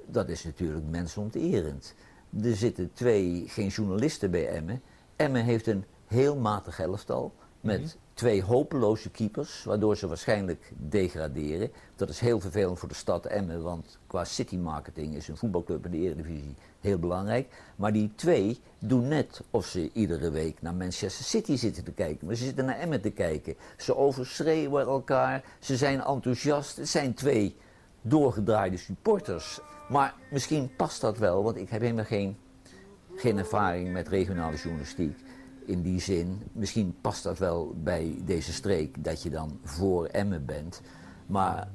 [0.07, 1.95] dat is natuurlijk mensonterend.
[2.43, 4.83] Er zitten twee, geen journalisten bij Emmen.
[5.21, 11.71] Emmen heeft een heel matig elftal met twee hopeloze keepers, waardoor ze waarschijnlijk degraderen.
[11.97, 15.85] Dat is heel vervelend voor de stad Emmen, want qua city marketing is een voetbalclub
[15.85, 17.63] in de Eredivisie heel belangrijk.
[17.77, 22.27] Maar die twee doen net of ze iedere week naar Manchester City zitten te kijken.
[22.27, 23.55] Maar ze zitten naar Emmen te kijken.
[23.77, 26.77] Ze overschreeuwen elkaar, ze zijn enthousiast.
[26.77, 27.57] Het zijn twee
[28.03, 29.61] doorgedraaide supporters.
[29.89, 32.37] Maar misschien past dat wel, want ik heb helemaal geen
[33.21, 35.19] geen ervaring met regionale journalistiek.
[35.67, 40.47] In die zin, misschien past dat wel bij deze streek dat je dan voor Emmen
[40.47, 40.83] bent.
[41.27, 41.69] Maar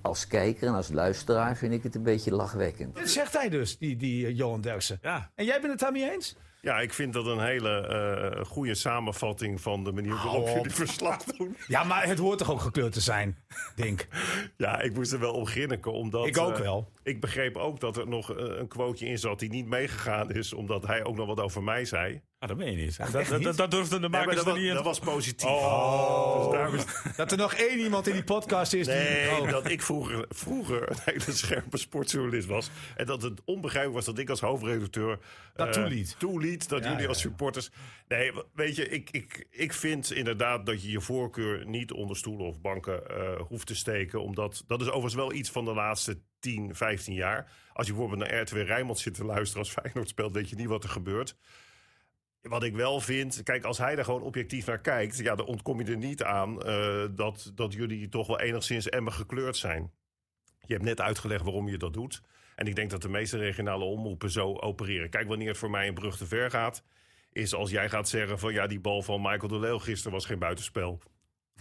[0.00, 2.94] als kijker en als luisteraar vind ik het een beetje lachwekkend.
[2.94, 4.98] Dit zegt hij dus, die, die eh, Johan Derksen.
[5.02, 5.30] Ja.
[5.34, 6.36] En jij bent het daarmee eens?
[6.64, 11.24] Ja, ik vind dat een hele eh, goede samenvatting van de manier waarop jullie verslag
[11.24, 11.56] doen.
[11.66, 13.38] Ja, maar het hoort toch ook gekleurd te zijn,
[13.76, 14.06] denk.
[14.56, 15.92] Ja, ik moest er wel om grinniken.
[15.92, 16.90] Omdat, Ik ook eh, wel.
[17.02, 20.52] Ik begreep ook dat er nog een quoteje in zat die niet meegegaan is.
[20.52, 22.22] Omdat hij ook nog wat over mij zei.
[22.42, 22.96] Ah, dat meen je niet.
[23.12, 25.48] Dat, dat, dat, dat durfden de Nee, makers dat, er was, niet dat was positief.
[25.48, 26.42] Oh.
[26.42, 26.84] Dus daarom is-
[27.16, 28.94] Dat er nog één iemand in die podcast is die...
[28.94, 29.50] Nee, Oh.
[29.50, 32.70] dat ik vroeger, vroeger een hele scherpe sportjournalist was.
[32.96, 35.18] En dat het onbegrijpelijk was dat ik als hoofdredacteur...
[35.54, 36.14] Dat eh, toeliet.
[36.18, 37.70] toeliet, dat Ja, jullie ja, als supporters...
[38.08, 42.46] Nee, weet je, ik, ik, ik vind inderdaad dat je je voorkeur niet onder stoelen
[42.46, 44.22] of banken eh, hoeft te steken.
[44.22, 47.50] Omdat, dat is overigens wel iets van de laatste 10, 15 jaar.
[47.72, 50.32] Als je bijvoorbeeld naar RTW Rijnmond zit te luisteren als Feyenoord speelt...
[50.32, 51.36] weet je niet wat er gebeurt.
[52.42, 55.80] Wat ik wel vind, kijk, als hij er gewoon objectief naar kijkt, ja, dan ontkom
[55.80, 59.92] je er niet aan eh, dat, dat jullie toch wel enigszins emmer gekleurd zijn.
[60.66, 62.22] Je hebt net uitgelegd waarom je dat doet.
[62.54, 65.10] En ik denk dat de meeste regionale omroepen zo opereren.
[65.10, 66.82] Kijk, wanneer het voor mij een brug te ver gaat,
[67.32, 70.26] is als jij gaat zeggen van ja, die bal van Michael de Leeuw gisteren was
[70.26, 71.00] geen buitenspel.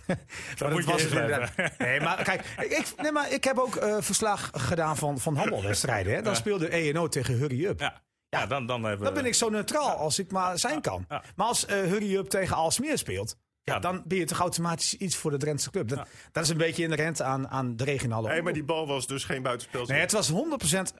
[0.57, 1.77] Dat moet je was het.
[1.77, 6.13] Nee, maar kijk, ik, nee, maar ik heb ook eh, verslag gedaan van, van handbalwedstrijden.
[6.13, 6.21] Hè.
[6.21, 7.79] Dan speelde ENO tegen Hurry Up.
[7.79, 8.01] Ja.
[8.37, 11.05] Ja, dan, dan hebben Dan ben ik zo neutraal als ik maar zijn kan.
[11.09, 11.23] ja.
[11.35, 13.35] Maar als eh, Hurry Up tegen Alsmeer speelt...
[13.63, 13.79] Ja, Ja.
[13.79, 15.87] dan ben je toch automatisch iets voor de Drentse club.
[15.87, 19.07] Dat, dat is een beetje inherent aan, aan de regionale Nee, maar die bal was
[19.07, 19.85] dus geen buitenspel.
[19.85, 20.35] Nee, het was 100%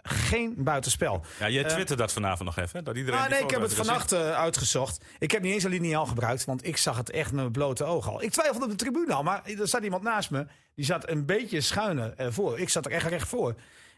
[0.03, 1.25] geen buitenspel.
[1.39, 2.83] Ja, je twittert dat vanavond nog even.
[2.83, 5.03] Dat iedereen Ah, die nee, ik heb het vannacht eh, uitgezocht.
[5.19, 7.83] Ik heb niet eens een lineaal gebruikt, want ik zag het echt met mijn blote
[7.83, 8.23] ogen al.
[8.23, 10.45] Ik twijfelde op de tribune al, maar er zat iemand naast me.
[10.75, 12.59] Die zat een beetje schuiner eh, voor.
[12.59, 13.55] Ik zat er echt recht voor.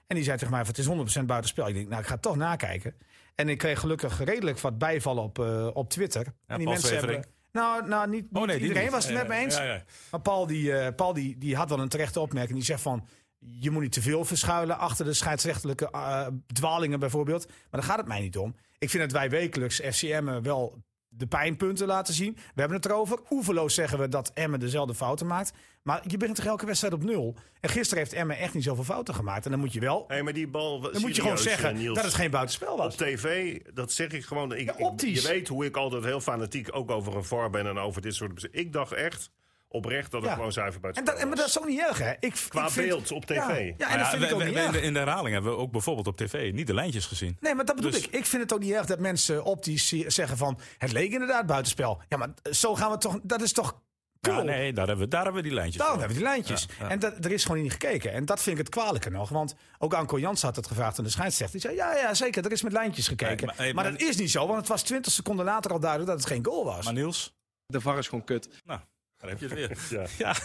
[0.08, 1.68] En die zei tegen mij, van, het is 100% buitenspel.
[1.68, 2.96] Ik denk, nou, ik ga het toch nakijken.
[3.36, 6.26] En ik kreeg gelukkig redelijk wat bijvallen op, eh, op Twitter.
[6.26, 7.26] en die Paul mensen hebben...
[7.52, 8.92] Nou, nou niet, niet Oh nee, iedereen niet.
[8.92, 9.58] was het met me eens.
[9.58, 9.84] Ja, ja.
[10.12, 12.58] Maar Paul, die, eh, Paul die, die had wel een terechte opmerking.
[12.58, 13.08] Die zegt van,
[13.40, 17.48] je moet niet te veel verschuilen achter de scheidsrechtelijke eh, dwalingen bijvoorbeeld.
[17.48, 18.56] Maar daar gaat het mij niet om.
[18.78, 20.84] Ik vind dat wij wekelijks FCM wel
[21.18, 22.34] de pijnpunten laten zien.
[22.34, 23.20] We hebben het erover.
[23.30, 25.54] Oeverloos zeggen we dat Emmen dezelfde fouten maakt.
[25.84, 27.36] Maar je begint toch elke wedstrijd op nul.
[27.60, 29.46] En gisteren heeft Emmen echt niet zoveel fouten gemaakt.
[29.46, 30.80] En dan moet je wel, Nee, maar die bal.
[30.80, 32.94] dan moet je gewoon zeggen Niels, dat het geen buitenspel was.
[32.94, 34.54] Op tv, dat zeg ik gewoon.
[34.56, 35.22] Ik, Ja, optisch.
[35.22, 38.16] Je weet hoe ik altijd heel fanatiek ook over een VAR ben en over dit
[38.16, 38.48] soort.
[38.52, 39.32] Ik dacht echt
[39.74, 40.36] oprecht dat het Ja.
[40.36, 42.12] gewoon zuiver buiten En dat, en, maar dat is ook niet erg, hè?
[42.20, 43.36] Ik, Qua ik vind- beeld op tv.
[43.36, 44.72] Ja, ja, en dat ik ook we- niet we- in, erg.
[44.72, 47.38] de, in de herhaling hebben we ook bijvoorbeeld op tv niet de lijntjes gezien.
[47.40, 48.14] Nee, maar dat bedoel Dus- ik.
[48.16, 50.60] Ik vind het ook niet erg dat mensen optisch zeggen van...
[50.78, 52.02] het leek inderdaad buitenspel.
[52.10, 53.20] Ja, maar zo gaan we toch...
[53.24, 53.82] Dat is toch
[54.20, 55.92] Ja, nee, daar hebben we, daar hebben we die lijntjes voor.
[55.92, 56.66] hebben we die lijntjes.
[56.80, 56.90] Ja, ja.
[56.92, 58.12] En dat, er is gewoon niet gekeken.
[58.14, 59.30] En dat vind ik het kwalijke nog.
[59.30, 61.60] Want ook Anko Jans had het gevraagd aan de scheidsrechter.
[61.60, 63.48] Die zei, ja, ja, zeker, er is met lijntjes gekeken.
[63.58, 66.10] Nee, maar- maar- dat is niet zo, want het was 20 seconden later al duidelijk
[66.12, 66.86] dat het geen goal was.
[66.86, 67.34] Maar Niels,
[67.66, 68.50] De VAR is gewoon kut.
[68.66, 68.80] nou,
[69.24, 70.08] Daar heb je het weer.
[70.18, 70.36] Ja.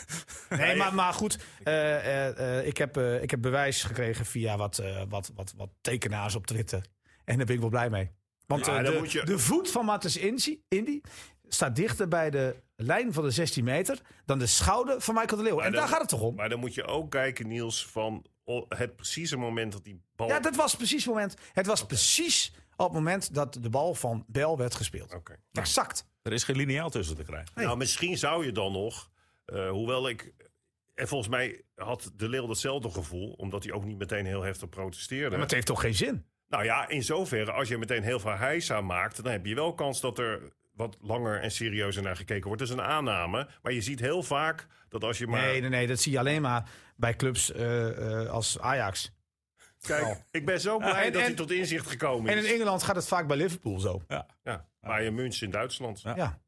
[0.49, 0.57] Ja.
[0.57, 1.39] Nee, maar, maar goed.
[1.65, 5.55] eh, eh, eh, ik, heb, eh, ik heb bewijs gekregen via wat, eh, wat, wat,
[5.57, 6.85] wat tekenaars op Twitter.
[7.25, 8.11] En daar ben ik wel blij mee.
[8.47, 11.01] Want Ja, de, je- de voet van Mattes Indy, Indy
[11.49, 15.43] staat dichter bij de lijn van de 16 meter dan de schouder van Michael de
[15.43, 15.59] Leeuw.
[15.59, 16.35] En dan- daar gaat het toch om?
[16.35, 18.25] Maar dan moet je ook kijken, Niels, van
[18.69, 20.29] het precieze moment dat die bal...
[20.29, 21.35] Ja, dat was precies het moment.
[21.53, 25.15] Het was precies op het moment dat de bal van Bel werd gespeeld.
[25.15, 25.37] Oké.
[25.53, 26.05] Exact.
[26.23, 27.53] Er is geen lineaal tussen te krijgen.
[27.55, 29.11] Nou, misschien zou je dan nog,
[29.45, 30.33] eh, hoewel ik...
[30.95, 34.69] En volgens mij had De Leeuw datzelfde gevoel, omdat hij ook niet meteen heel heftig
[34.69, 35.31] protesteerde.
[35.31, 36.27] Maar het heeft toch geen zin?
[36.49, 39.75] Nou ja, in zoverre, als je meteen heel veel heisa maakt, dan heb je wel
[39.75, 42.59] kans dat er wat langer en serieuzer naar gekeken wordt.
[42.59, 43.49] Dat is een aanname.
[43.63, 45.41] Maar je ziet heel vaak dat als je maar.
[45.41, 45.87] Nee, nee, nee.
[45.87, 49.13] Dat zie je alleen maar bij clubs eh, eh, als Ajax.
[49.81, 52.45] Kijk, ik ben zo blij en- dat hij en- tot inzicht gekomen En is.
[52.45, 54.03] in Engeland gaat het vaak bij Liverpool zo.
[54.09, 54.27] Ja.
[54.43, 56.01] Ja, Bayern München in Duitsland.
[56.01, 56.17] Ja.
[56.17, 56.39] Ja.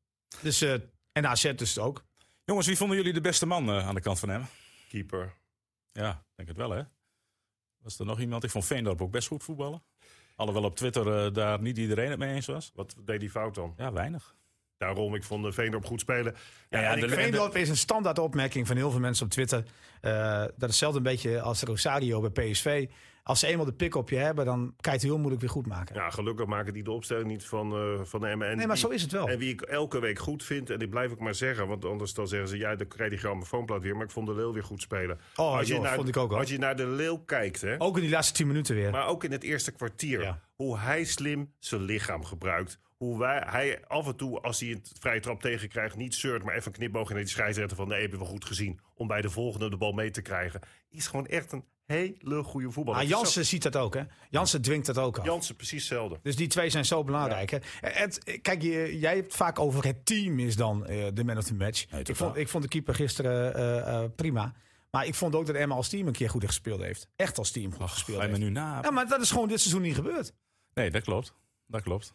[0.41, 0.73] Dus, eh,
[1.13, 2.05] en AZ dus ook.
[2.45, 4.47] Jongens, wie vonden jullie de beste man eh, aan de kant van hem?
[4.89, 5.33] Keeper.
[5.93, 6.83] Ja, denk het wel, hè?
[7.83, 8.45] Was er nog iemand?
[8.45, 9.83] Ik vond Veendorp ook best goed voetballen.
[10.37, 12.71] Alhoewel op Twitter eh, daar niet iedereen het mee eens was.
[12.75, 13.75] Wat deed hij fout dan?
[13.77, 14.35] Ja, weinig.
[14.77, 16.35] Daarom, ik vond de Veendorp goed spelen.
[16.69, 19.31] Ja, ja, en de- ik- Veendorp is een standaard opmerking van heel veel mensen op
[19.33, 19.65] Twitter.
[20.01, 22.89] Eh, dat is hetzelfde een beetje als Rosario bij PSV.
[23.31, 25.51] Als ze eenmaal de pik op je hebben, dan kan je het heel moeilijk weer
[25.51, 25.95] goed maken.
[25.95, 28.57] ja, gelukkig maken die de opstelling niet van, eh van de MN.
[28.57, 29.29] nee, maar zo is het wel.
[29.29, 32.15] En wie ik elke week goed vind, en ik blijf ook maar zeggen, want anders
[32.15, 33.97] dan zeggen ze, ja, dan krijg je die grammofoonplaat weer.
[33.97, 35.19] Maar ik vond de Leeuw weer goed spelen.
[35.37, 36.39] Oh, joh, vond ik ook, hoor.
[36.39, 38.91] Als je naar de Leeuw kijkt, hè, Ook in die laatste 10 minuten weer.
[38.91, 40.41] maar ook in het eerste kwartier, Ja.
[40.55, 42.79] hoe hij slim zijn lichaam gebruikt.
[42.97, 46.55] Hoe wij, hij af en toe, als hij een vrije trap tegenkrijgt, niet zeurt, maar
[46.55, 48.81] even een knipoog naar die scheidsrechter van nee, hebben we goed gezien.
[48.95, 50.61] Om bij de volgende de bal mee te krijgen.
[50.91, 53.01] Is gewoon echt een hele goede voetballer.
[53.01, 54.03] Ah, Jansen ziet dat ook, hè?
[54.31, 55.25] Jansen dwingt dat ook af.
[55.25, 56.19] Jansen, precies hetzelfde.
[56.23, 57.51] Dus die twee zijn zo belangrijk.
[57.51, 57.59] Hè?
[57.81, 61.45] Het, kijk, je, jij hebt vaak over het team is dan eh, de man of
[61.45, 61.91] the match.
[61.91, 64.55] Nee, ik, vond, ik vond de keeper gisteren eh, eh, prima.
[64.91, 67.09] Maar ik vond ook dat Emma als team een keer goed gespeeld heeft.
[67.17, 68.45] Echt als team goed gespeeld je me heeft.
[68.45, 68.79] nu na?
[68.83, 70.33] Ja, maar dat is gewoon dit seizoen niet gebeurd.
[70.75, 71.35] Nee, dat klopt.
[71.67, 72.15] Dat klopt.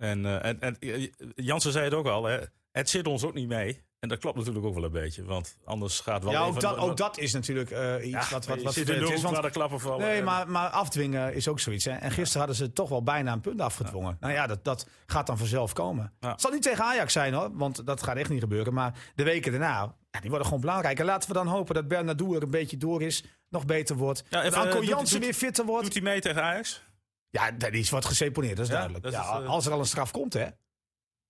[0.00, 2.38] En, eh, en, en eh, Jansen zei het ook al, hè,
[2.72, 3.82] het zit ons ook niet mee.
[4.00, 5.24] En dat klopt natuurlijk ook wel een beetje.
[5.24, 8.46] Want anders gaat wel Ja, ook dat, ook dat is natuurlijk eh, iets Ja, wat,
[8.46, 9.22] wat, zit in de is.
[9.22, 10.06] Want, de klappen vallen.
[10.06, 11.84] nee, En- maar, maar afdwingen is ook zoiets.
[11.84, 11.92] Hè?
[11.92, 14.16] En gisteren hadden ze toch wel bijna een punt afgedwongen.
[14.20, 16.12] Nou ja, dat, dat gaat dan vanzelf komen.
[16.20, 18.74] Het zal niet tegen Ajax zijn hoor, want dat gaat echt niet gebeuren.
[18.74, 20.98] Maar de weken daarna, die worden gewoon belangrijk.
[20.98, 23.24] En laten we dan hopen dat Bernardo er een beetje door is.
[23.48, 24.24] Nog beter wordt.
[24.28, 25.84] Ja, dat even, Anko Jansen weer fitter wordt.
[25.84, 26.82] Doet hij mee tegen Ajax?
[27.30, 29.04] Ja, dat is wat geseponeerd, dat is duidelijk.
[29.04, 30.46] dat is, ja, eh, als er al een straf komt, hè.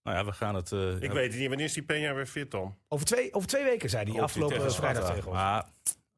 [0.03, 0.73] Nou ja, we gaan het...
[0.73, 2.77] eh, Ik ja, weet niet, wanneer is die Peña weer fit dan?
[2.89, 5.39] Over twee, over twee weken, zei hij, afgelopen tegen vrijdag tegen ons.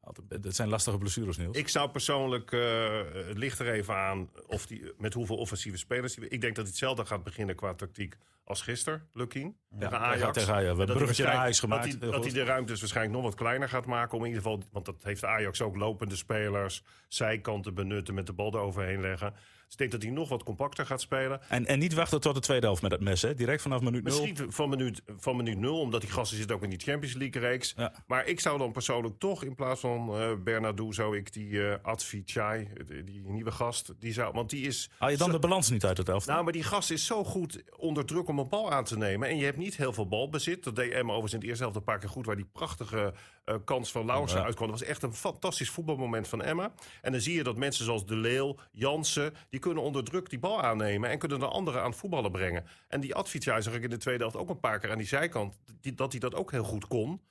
[0.01, 1.57] Altijd- dat zijn lastige blessures, Niels.
[1.57, 2.89] Ik zou persoonlijk, eh,
[3.27, 6.15] het ligt er even aan of die, met hoeveel offensieve spelers.
[6.15, 9.57] Die, ik denk dat hij hetzelfde gaat beginnen qua tactiek als gisteren, Lukien.
[9.79, 10.19] tegen Ajax.
[10.21, 10.71] Ja, tegen Ajax.
[10.71, 11.83] We hebben bruggetje naar Ajax gemaakt.
[11.83, 12.33] Dat hij, dat hij goed.
[12.33, 14.17] de ruimtes waarschijnlijk nog wat kleiner gaat maken.
[14.17, 16.83] Om in ieder geval, want dat heeft Ajax ook lopende spelers.
[17.07, 19.33] Zijkanten benutten, met de bal eroverheen leggen.
[19.73, 21.41] Ik denk dat hij nog wat compacter gaat spelen.
[21.49, 23.33] En, en niet wachten tot de tweede helft met het mes, hè?
[23.33, 24.21] Direct vanaf minuut nul.
[24.21, 27.41] Misschien van minuut, van minuut nul, omdat die gasten zitten ook in die Champions League
[27.41, 27.73] reeks.
[27.77, 27.93] Ja.
[28.07, 31.75] Maar ik zou dan persoonlijk toch in plaats van eh Bernardo zou ik die eh
[31.81, 32.67] Advi Chai,
[33.05, 34.89] die, nieuwe gast, die zou, want die is.
[34.97, 36.31] Haal je dan zo- de balans niet uit het elftal?
[36.33, 39.27] nou, maar die gast is zo goed onder druk om een bal aan te nemen.
[39.29, 40.63] En je hebt niet heel veel balbezit.
[40.63, 42.25] Dat deed Emma overigens in het eerste helft een paar keer goed...
[42.25, 43.13] waar die prachtige
[43.45, 44.45] eh, kans van Lauwersen Ja.
[44.45, 44.69] uitkwam.
[44.69, 46.73] Dat was echt een fantastisch voetbalmoment van Emma.
[47.01, 49.33] En dan zie je dat mensen zoals De Leeuw, Jansen...
[49.49, 51.09] die kunnen onder druk die bal aannemen...
[51.09, 52.65] en kunnen de anderen aan het voetballen brengen.
[52.87, 55.07] En die Advitja zag ik in de tweede helft ook een paar keer aan die
[55.07, 55.59] zijkant...
[55.95, 57.21] Dat hij dat ook heel goed kon.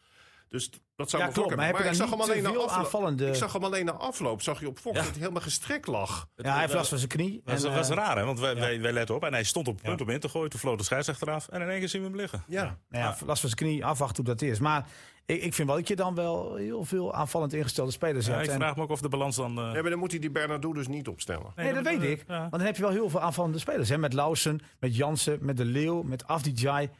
[0.52, 2.84] Dus dat zou Ja, me klopt, maar ik zag hem alleen na veel afloop.
[2.84, 4.42] aanvallende- Ik zag hem alleen na afloop.
[4.42, 5.02] Zag je op Fox Ja.
[5.02, 6.28] dat hij helemaal gestrekt lag.
[6.36, 7.40] ja, hij heeft last van zijn knie.
[7.44, 8.24] Dat was, en, was eh, raar, hè?
[8.24, 10.28] Want wij, wij, wij letten op en hij stond op het punt om in te
[10.28, 10.50] gooien.
[10.50, 12.44] Toen floot de scheidsrechter af en in één keer zien we hem liggen.
[12.46, 12.62] Ja.
[12.88, 14.58] Nou ja, last van zijn knie, afwachten hoe dat is.
[14.60, 14.86] Maar
[15.26, 18.44] ik, ik vind wel dat je dan wel heel veel aanvallend ingestelde spelers Ja, hebt.
[18.46, 19.58] ik En- vraag me ook of de balans dan...
[19.58, 21.52] eh, Nee, maar dan moet hij die Bernardo dus niet opstellen.
[21.56, 22.24] nee, dat weet ik.
[22.28, 22.38] ja.
[22.38, 23.88] Want dan heb je wel heel veel aanvallende spelers.
[23.88, 23.98] Hè?
[23.98, 26.90] Met Lausen, met Jansen, met De Leeuw, met Afdijay.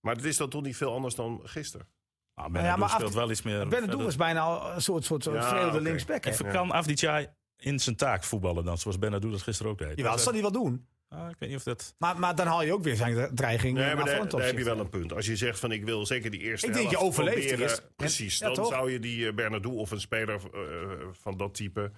[0.00, 1.86] Maar het is dan toch niet veel anders dan gisteren?
[2.34, 3.66] Nou, ja, Bernardo maar af- speelt wel iets meer...
[3.68, 4.06] Verder.
[4.06, 6.24] is bijna al een soort, soort, soort Ja, linksback.
[6.24, 6.30] hè?
[6.30, 9.96] Even kan Afdijay in zijn taak voetballen dan, zoals Bernardo dat gisteren ook deed.
[9.96, 10.86] Jawel, dat zal hij wel doen.
[11.08, 11.94] Ah, ik weet niet of dat...
[11.98, 14.58] Maar, maar dan haal je ook weer zijn dreiging Nee, naar maar daar, daar heb
[14.58, 15.12] je wel een punt.
[15.12, 18.38] Als je zegt van ik wil zeker die eerste Ik denk, je overleeft proberen, Precies,
[18.38, 18.68] ja, dan toch?
[18.68, 20.60] zou je die eh, Bernardo of een speler eh,
[21.12, 21.90] van dat type...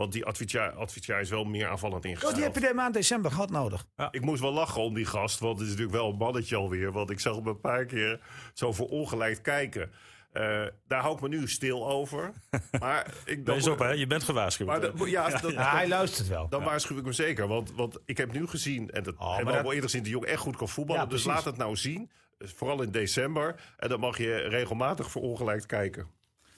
[0.00, 2.44] Want die Advitia is wel meer aanvallend Oh, die ingesteld.
[2.44, 3.84] heb je de maand december gehad nodig.
[4.10, 6.92] Ik moest wel lachen om die gast, want het is natuurlijk wel een mannetje alweer.
[6.92, 8.20] Want ik zag hem een paar keer
[8.54, 9.90] zo verongelijkt kijken.
[10.32, 12.30] Eh, daar hou ik me nu stil over.
[12.80, 13.90] Maar ik Wees op, hè?
[13.90, 14.68] Je bent gewaarschuwd.
[14.68, 16.48] Maar dat- ja, dat, Ja, hij luistert wel.
[16.48, 17.46] Dan waarschuw ik hem zeker.
[17.48, 20.02] Want, want ik heb nu gezien, en dat Oh, hebben we dat- al eerder gezien,
[20.02, 21.02] die jong echt goed kan voetballen.
[21.02, 21.38] Ja, dus precies.
[21.44, 22.10] laat het nou zien.
[22.38, 23.54] vooral in december.
[23.76, 26.06] En dan mag je regelmatig verongelijkt kijken.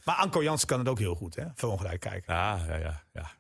[0.05, 1.44] Maar Anko Jansen kan het ook heel goed, hè?
[1.55, 2.34] Verongelijk kijken.
[2.34, 3.03] Ja, ja, ja.
[3.12, 3.30] ja.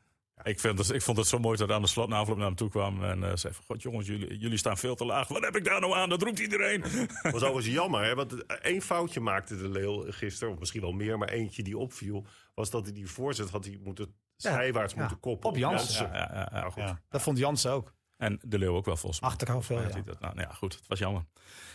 [0.42, 2.46] Ik, vind het, ik vond het zo mooi dat aan de slot na afloop naar
[2.46, 3.04] hem toe kwam.
[3.04, 5.28] En eh, zei van, god jongens, jullie, jullie staan veel te laag.
[5.28, 6.08] Wat heb ik daar nou aan?
[6.08, 6.80] Dat roept iedereen.
[7.22, 8.14] Dat was overigens jammer, hè?
[8.14, 12.26] want één foutje maakte de Leeuw gisteren, of misschien wel meer, maar eentje die opviel,
[12.54, 15.00] was dat hij die voorzet had hij moeten zijwaarts ja.
[15.00, 15.50] moeten koppen.
[15.50, 16.06] Op Jansen.
[16.06, 16.60] Ja, ja, ja, ja.
[16.60, 16.82] Nou, goed.
[16.82, 17.94] Ja, dat vond Jansen ook.
[18.16, 19.30] En de Leeuw ook wel volgens mij.
[19.30, 20.20] Achteraf wel, Ja, dat.
[20.20, 21.24] Nou, nou ja, goed, het was jammer.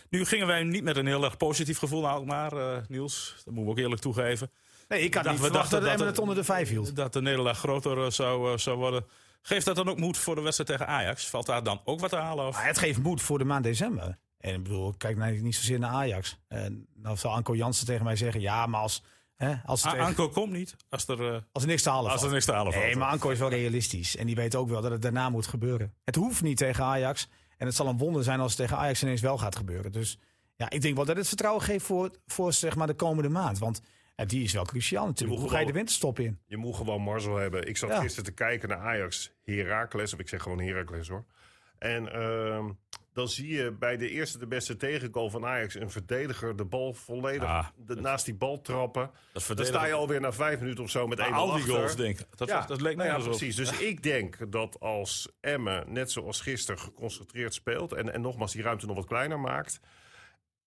[0.08, 3.32] Nu gingen wij niet met een heel erg positief gevoel naar Alkmaar, eh, Niels.
[3.36, 4.50] Dat moeten we ook eerlijk toegeven.
[4.88, 6.96] Nee, ik had dacht- niet we verwacht dachten dat dat het- onder de vijf hield.
[6.96, 9.04] Dat de nederlaag groter eh, zou, eh, zou worden.
[9.42, 11.28] Geeft dat dan ook moed voor de wedstrijd tegen Ajax?
[11.30, 12.46] Valt daar dan ook wat te halen?
[12.46, 12.54] Of?
[12.54, 14.18] Maar het geeft moed voor de maand december.
[14.38, 16.38] En ik bedoel, kijk nou niet zozeer naar Ajax.
[16.48, 18.40] En dan zal Anko Jansen tegen mij zeggen...
[18.40, 19.02] ja, maar als,
[19.34, 21.90] hè, als, het A- tegen- Anko komt niet als er, eh, als er niks te
[21.90, 22.84] halen als er niks te halen valt.
[22.84, 24.16] Nee, maar Anko is wel realistisch.
[24.16, 25.94] En die weet ook wel dat het daarna moet gebeuren.
[26.04, 27.28] Het hoeft niet tegen Ajax.
[27.56, 29.92] En het zal een wonder zijn als het tegen Ajax ineens wel gaat gebeuren.
[29.92, 30.18] Dus
[30.56, 33.58] ja, ik denk wel dat het vertrouwen geeft voor, voor zeg maar, de komende maand.
[33.58, 33.80] Want
[34.18, 35.40] ja, die is wel cruciaal natuurlijk.
[35.40, 36.38] Hoe ga je de winterstop in?
[36.46, 37.68] Je moet gewoon Marcel hebben.
[37.68, 38.00] Ik zat Ja.
[38.00, 40.12] gisteren te kijken naar Ajax Heracles.
[40.14, 41.24] Of ik zeg gewoon Heracles hoor.
[41.78, 42.68] En ehm,
[43.12, 45.74] dan zie je bij de eerste de beste tegengoal van Ajax...
[45.74, 49.10] een verdediger de bal volledig Ah, de, naast die bal trappen.
[49.32, 51.64] dat Dan sta je alweer na vijf minuten of zo met één Maar al die
[51.64, 52.26] goals, denk ik.
[52.36, 53.56] Dat, was- dat leek nou ja, precies.
[53.56, 57.92] Dus ik denk dat als Emmen, net zoals gisteren, geconcentreerd speelt...
[57.92, 59.80] En, en nogmaals die ruimte nog wat kleiner maakt...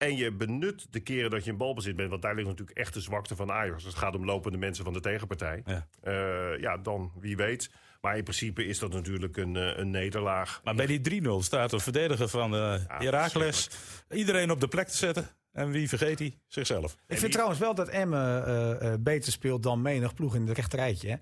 [0.02, 2.10] en je benut de keren dat je in balbezit bent...
[2.10, 3.74] want daar ligt natuurlijk echt de zwakte van Ajax.
[3.74, 5.62] Als het gaat om lopende mensen van de tegenpartij.
[5.66, 5.88] Ja.
[6.02, 7.72] Eh, ja, dan wie weet.
[8.02, 10.62] Maar in principe is dat natuurlijk een, eh, een nederlaag.
[10.64, 13.70] Maar bij die 3-0 staat een verdediger van uh, Heracles.
[14.10, 15.30] Iedereen op de plek te zetten.
[15.52, 16.38] En wie vergeet hij?
[16.47, 16.97] Zichzelf.
[17.08, 20.58] Ik vind trouwens wel dat Emmen eh, eh, beter speelt dan menig ploeg in het
[20.58, 21.10] rechterrijtje.
[21.10, 21.16] Hè?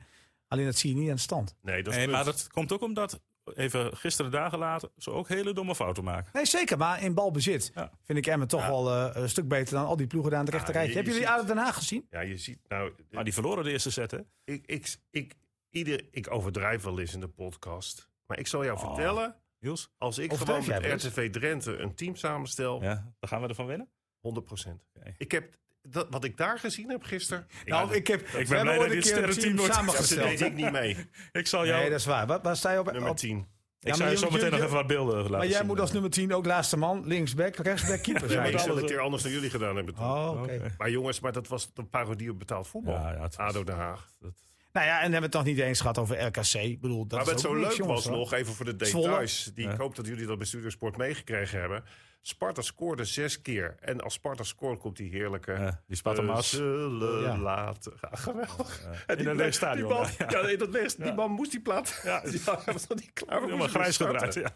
[0.47, 1.55] Alleen dat zie je niet aan de stand.
[1.61, 3.21] Nee, dat is Nee, maar dat komt ook omdat,
[3.55, 6.29] even gisteren dagen later, ze ook hele domme fouten maken.
[6.33, 6.77] Nee, zeker.
[6.77, 7.91] Maar in balbezit Ja.
[8.03, 10.45] vind ik Emmen toch wel eh, een stuk beter dan al die ploegen daar aan
[10.45, 10.89] het rechterrijtje.
[10.91, 12.07] je- Hebben je jullie uit Den Haag gezien?
[12.09, 12.93] Ja, je ziet nou...
[13.11, 14.19] Maar die verloren de eerste set, hè?
[14.43, 15.33] Ik, ik, ik,
[15.69, 18.09] ieder, ik overdrijf wel eens in de podcast.
[18.27, 18.85] Maar ik zal jou Oh.
[18.85, 19.35] vertellen...
[19.59, 19.91] Niels?
[19.97, 20.85] Als ik gewoon met?
[21.03, 23.89] RTV Drenthe een team samenstel, Ja, dan gaan we ervan winnen.
[24.19, 24.85] 100 procent.
[24.97, 25.13] Oké.
[25.17, 25.57] Ik heb
[25.91, 27.47] dat, wat ik daar gezien heb gisteren.
[27.65, 28.19] Nou, ik heb.
[28.19, 29.73] ben we hebben blij dat een dit keer een sterrenteam wordt.
[29.73, 30.29] dat samengesteld.
[30.37, 30.97] deed ik niet mee.
[31.31, 31.79] Ik zal jou...
[31.79, 32.27] Nee, dat is waar.
[32.27, 32.91] Waar, waar sta je op?
[32.91, 33.37] Nummer op- 10.
[33.37, 33.45] ik
[33.79, 35.65] Ja, zal maar je zo meteen je- nog even wat beelden laten Maar jij zien.
[35.67, 38.39] moet als nummer 10 ook laatste man, linksback, rechtsback, keeper Ja, zijn.
[38.39, 39.03] maar ik alles selecteer ook.
[39.03, 39.93] anders dan jullie gedaan hebben.
[39.95, 40.03] toen.
[40.03, 40.75] Oh, oké.
[40.77, 42.93] Maar jongens, maar dat was een parodie op betaald voetbal.
[42.93, 44.07] Ja, ja, het was- ADO Den Haag.
[44.19, 44.31] Dat-
[44.73, 46.53] Nou ja, en hebben we het nog niet eens gehad over RKC.
[46.53, 48.17] Ik bedoel, dat maar wat zo leuk jongens, was hoor.
[48.17, 49.51] nog, even voor de details.
[49.55, 49.71] Die, Ja.
[49.71, 51.83] Ik hoop dat jullie dat bij Studiosport meegekregen hebben.
[52.21, 53.75] Sparta scoorde zes keer.
[53.79, 55.51] En als Sparta scoort, komt die heerlijke...
[55.51, 56.51] Ja, die Spartamas.
[56.51, 57.37] We zullen Ja.
[57.37, 57.93] laten...
[58.01, 58.83] Ja, geweldig.
[58.83, 60.25] En In die een bleef- leeg stadion, Die, man, ja.
[60.57, 62.01] dat leeg, die man moest die plaat...
[62.03, 62.21] Ja,
[62.63, 63.41] hij was nog niet klaar.
[63.41, 64.51] Helemaal grijs gedraaid, ja.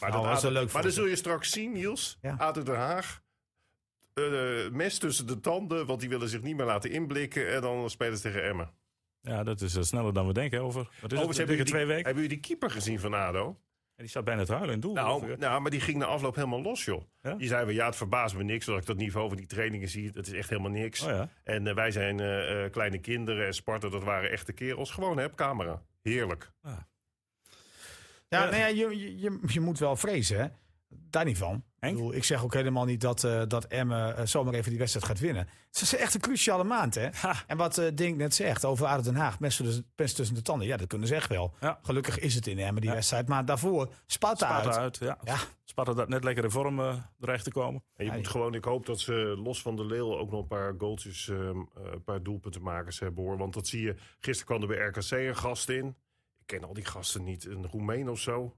[0.00, 2.18] Maar, Nou, dat was leuk maar dan zul je straks zien, Niels.
[2.22, 2.34] Ja.
[2.38, 3.22] ADO Den Haag.
[4.14, 7.48] eh, mes tussen de tanden, want die willen zich niet meer laten inblikken.
[7.54, 8.70] En dan spelen ze tegen Emmen.
[9.20, 10.82] Ja, dat is eh, sneller dan we denken over.
[11.00, 11.36] Wat is het?
[11.36, 12.04] hebben jullie, twee die, weken?
[12.04, 13.58] hebben jullie die keeper gezien van ADO?
[13.98, 14.94] En die staat bijna te huilen in het doel.
[14.94, 17.02] Nou, nou, maar die ging na afloop helemaal los, joh.
[17.22, 17.34] Ja?
[17.34, 18.68] Die zei, wel, ja, het verbaast me niks.
[18.68, 21.02] Als ik dat niveau van die trainingen zie, dat is echt helemaal niks.
[21.02, 21.28] Oh ja.
[21.44, 24.90] En eh, wij zijn eh, eh, kleine kinderen en Sparta, dat waren echte kerels.
[24.90, 25.82] Gewoon, hè, op camera.
[26.02, 26.50] Heerlijk.
[26.62, 26.86] Ja,
[28.28, 28.40] Eh.
[28.40, 30.46] nou ja je, je, je, je moet wel vrezen, hè?
[30.88, 31.54] Daar niet van.
[31.54, 31.94] Ik, Henk?
[31.96, 35.06] bedoel, ik zeg ook helemaal niet dat, eh dat Emmen eh, zomaar even die wedstrijd
[35.06, 35.48] gaat winnen.
[35.66, 37.08] Het is echt een cruciale maand, hè?
[37.12, 37.34] Ha.
[37.46, 40.42] En wat eh Dink net zegt over ADO Den Haag, mes tussen, mes tussen de
[40.42, 40.66] tanden.
[40.66, 41.54] Ja, dat kunnen ze echt wel.
[41.60, 41.78] Ja.
[41.82, 42.96] Gelukkig is het in Emmen, die Ja.
[42.96, 43.28] wedstrijd.
[43.28, 44.76] Maar daarvoor Sparta, Sparta uit.
[44.78, 44.98] uit.
[44.98, 45.18] ja.
[45.24, 45.36] Ja.
[45.64, 47.82] Sparta dat net lekker in vorm eh dreigt te komen.
[47.96, 49.12] En je Ja, moet gewoon, ik hoop dat ze
[49.44, 53.24] los van de Leeuw ook nog een paar goaltjes, ehm, eh, een paar doelpuntenmakers hebben
[53.24, 53.36] hoor.
[53.38, 55.86] Want dat zie je, gisteren kwam er bij RKC een gast in.
[56.38, 58.56] Ik ken al die gasten niet, een Roemeen of zo.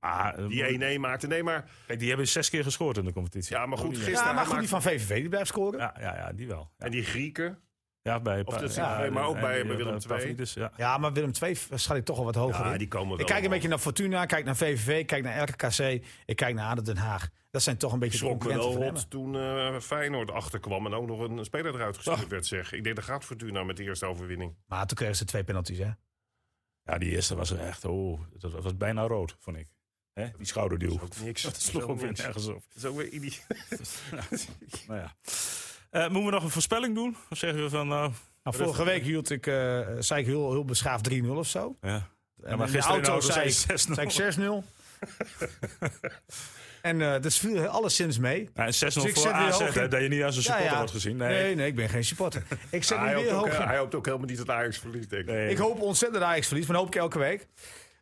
[0.00, 1.26] Ah, eh, Die 1-1 maakte.
[1.26, 3.56] Nee, maar, Kijk, die hebben zes keer gescoord in de competitie.
[3.56, 4.24] ja, maar goed, die- gisteren...
[4.28, 5.78] Ja, maar hij goed, die van VVV die blijft scoren.
[5.80, 6.70] Ja, Ja, ja, ja, die wel.
[6.78, 7.58] Ja, En die Grieken.
[8.02, 10.06] ja bij of Pa- ja, maar ook bij- die, bij eh, Willem II.
[10.06, 10.98] Pavlidis, ja.
[10.98, 12.78] maar Willem II schat ik toch wel wat hoger Ja, in.
[12.78, 16.04] die komen wel Ik kijk een beetje naar Fortuna, kijk naar VVV, kijk naar RKC.
[16.26, 17.28] Ik kijk naar ADO Den Haag.
[17.50, 20.30] Dat zijn toch een beetje Ik de schrok me concurrenten wel rot toen eh, Feyenoord
[20.30, 22.28] achterkwam en ook nog een speler eruit gestuurd Oh.
[22.30, 22.72] werd, zeg.
[22.72, 24.54] Ik denk, dat gaat Fortuna met de eerste overwinning.
[24.66, 25.90] Maar toen kregen ze twee penalties, hè?
[26.82, 29.66] Ja, die eerste was echt, oh, dat was bijna rood, vond ik.
[30.18, 30.26] Hè?
[30.36, 30.98] Die schouderduw.
[30.98, 31.42] Dat is ook niks.
[31.52, 32.62] Dat sloeg ook weer nergens op.
[32.68, 33.40] Dat is ook weer idioot.
[34.88, 35.14] Nou ja.
[35.90, 37.16] Eh, moeten we nog een voorspelling doen?
[37.30, 38.12] Of zeggen we van, nou,
[38.42, 41.76] Nou, vorige week hield ik, eh, zei ik heel, heel beschaafd 3-0 of zo.
[41.80, 42.08] ja.
[42.42, 43.94] En maar gisteren de auto zei zei ik, je 6-0.
[43.94, 44.64] zei ik 6-0.
[46.82, 48.48] en eh dat viel alleszins mee.
[48.54, 49.90] Ja, en 6-0 Dus ik voor AZ, in.
[49.90, 50.76] dat je niet als een supporter ja.
[50.76, 51.16] wordt gezien.
[51.16, 51.42] Nee.
[51.42, 52.42] Nee, nee, ik ben geen supporter.
[52.70, 53.66] Ik zet hij, nu hoopt ook, in.
[53.66, 55.28] hij hoopt ook helemaal niet dat Ajax verliest, denk ik.
[55.28, 55.50] Nee.
[55.50, 57.46] Ik hoop ontzettend dat Ajax verliest, maar dat hoop ik elke week.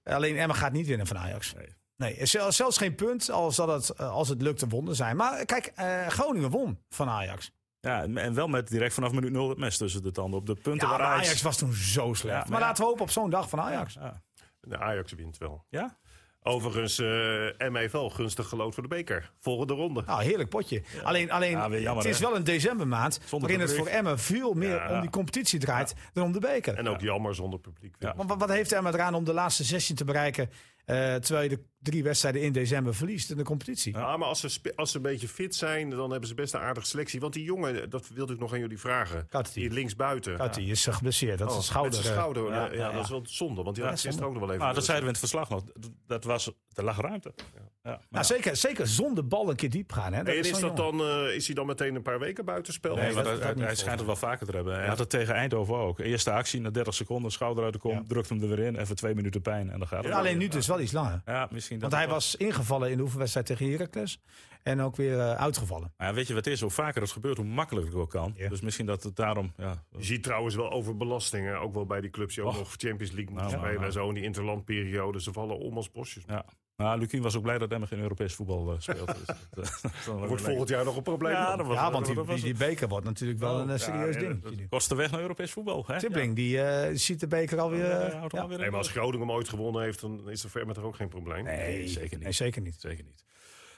[0.05, 1.55] Alleen Emma gaat niet winnen van Ajax.
[1.55, 1.67] Nee.
[1.97, 5.17] Nee, zel- zelfs geen punt als, dat het, eh, als het lukt een wonder zijn.
[5.17, 7.51] Maar kijk, eh, Groningen won van Ajax.
[7.81, 10.39] Ja, en wel met direct vanaf minuut 0 het mes tussen de tanden.
[10.41, 11.27] Op de punten Ja, waar Ajax...
[11.27, 12.35] Ajax was toen zo slecht.
[12.37, 12.67] Ja, maar maar ja.
[12.67, 13.95] laten we hopen op zo'n dag van Ajax.
[13.95, 14.23] Ja.
[14.61, 15.65] De Ajax wint wel.
[15.69, 15.97] ja?
[16.43, 19.33] Overigens, eh M heeft wel gunstig gelood voor de beker.
[19.41, 20.03] Volgende ronde.
[20.07, 20.83] Nou, heerlijk potje.
[21.03, 22.27] Alleen, alleen Ja, weer jammer, het is hè?
[22.27, 24.95] wel een decembermaand Zonder waarin het voor Emmen veel meer Ja.
[24.95, 26.75] om die competitie draait dan om de beker.
[26.75, 27.95] En ook jammer zonder publiek.
[27.99, 28.15] Ja.
[28.17, 30.55] Want wat, wat heeft Emmen eraan om de laatste 16 te bereiken eh,
[30.87, 33.93] terwijl je de drie wedstrijden in december verliest in de competitie?
[33.95, 36.61] Ja, maar als ze, als ze een beetje fit zijn, dan hebben ze best een
[36.61, 37.21] aardige selectie.
[37.21, 39.29] Want die jongen, dat wilde ik nog aan jullie vragen.
[39.53, 40.37] Die linksbuiten.
[40.37, 41.93] Kati is eh, geblesseerd, dat is Oh, een schouder.
[41.93, 42.53] Met zijn eh, schouder.
[42.53, 44.53] ja, Ja, ja, dat is wel zonde, want die had Ja, gisteren ook nog wel
[44.53, 44.65] even.
[44.65, 45.65] Maar dat zeiden we in het verslag nog.
[46.07, 47.35] Dat was, er lag ruimte.
[47.83, 48.01] Ja.
[48.11, 50.13] Nou, zeker, zeker zonder bal een keer diep gaan.
[50.13, 50.23] Hè?
[50.23, 50.77] En is, dat jongen.
[50.77, 52.95] dan, eh, is hij dan meteen een paar weken buitenspel?
[52.95, 54.75] Nee, dat- maar dat hij, schijnt het wel vaker te hebben.
[54.75, 55.99] Hij had het tegen Eindhoven ook.
[55.99, 58.03] Eerste actie, na 30 seconden, schouder uit de kom, Ja.
[58.07, 58.77] drukt hem er weer in.
[58.77, 60.13] Even twee minuten pijn en dan gaat het.
[60.13, 61.23] Ja, alleen nu dus wel iets langer.
[61.25, 62.15] Ja, misschien dat Want hij wel.
[62.21, 64.21] was ingevallen in de oefenwedstrijd tegen Heracles.
[64.63, 65.93] En ook weer eh, uitgevallen.
[65.97, 66.61] Maar ja, weet je wat het is?
[66.61, 68.35] Hoe vaker het gebeurt, hoe makkelijker het ook kan.
[68.37, 68.49] Ja.
[68.49, 69.53] Dus misschien dat het daarom...
[69.57, 71.61] Ja, Je ziet trouwens wel overbelastingen.
[71.61, 72.59] Ook wel bij die clubs die ook Och.
[72.59, 73.81] nog Champions League moeten Nou, nou, spelen.
[73.81, 73.93] nou.
[73.93, 75.21] Zo in die interlandperiode.
[75.21, 76.23] Ze vallen om als bosjes.
[76.27, 76.45] ja.
[76.77, 79.07] Nou, Lukien was ook blij dat Emmen geen Europees voetbal eh, speelt.
[79.07, 79.37] Dus dat,
[79.85, 81.33] eh, dat Wordt volgend jaar nog een probleem.
[81.33, 83.71] Ja, dat was- want die, dat was die, die beker wordt natuurlijk wel Oh, een
[83.71, 84.43] eh, ja, serieus ja, ding.
[84.43, 85.99] dat- Kost de weg naar Europees voetbal, hè?
[85.99, 86.59] Tibbling, die
[86.99, 87.87] ziet de beker alweer...
[88.33, 88.47] Ja.
[88.47, 90.97] Nee, maar als Groningen hem ooit gewonnen heeft, dan is er ver met er ook
[90.97, 91.45] geen probleem.
[91.45, 92.23] Nee, zeker niet.
[92.23, 92.77] Nee, zeker niet.
[92.79, 93.25] Zeker niet.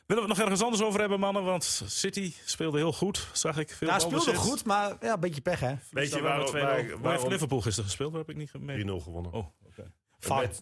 [0.06, 1.44] Willen we het nog ergens anders over hebben, mannen?
[1.44, 3.70] Want City speelde heel goed, zag ik.
[3.70, 5.74] Veel Ja, speelde goed, maar ja, een beetje pech, hè?
[5.90, 8.10] Weet je waar, waarom, waar, waar, waar heeft Liverpool gisteren gespeeld?
[8.12, 9.00] Daar heb ik niet 3-0 mee.
[9.00, 9.32] gewonnen?
[9.32, 9.46] Oh,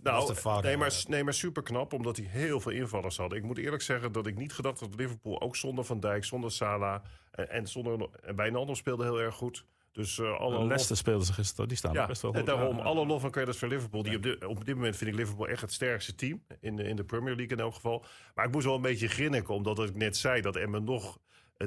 [0.02, 3.32] nou, nee, maar, nee, maar super knap, omdat hij heel veel invallers had.
[3.32, 6.24] Ik moet eerlijk zeggen dat ik niet gedacht had dat Liverpool ook zonder Van Dijk,
[6.24, 9.64] zonder Salah en, en zonder en Wijnaldum speelde heel erg goed.
[9.92, 12.46] Dus eh alle lof, Leicester speelden ze gisteren, die staan ja, best wel en goed.
[12.46, 14.02] daarom Ja, alle lof en credits voor Liverpool.
[14.02, 16.82] Die op, dit, op dit moment vind ik Liverpool echt het sterkste team in de,
[16.82, 18.04] in de Premier League in elk geval.
[18.34, 21.18] Maar ik moest wel een beetje grinniken, omdat ik net zei dat Emmen nog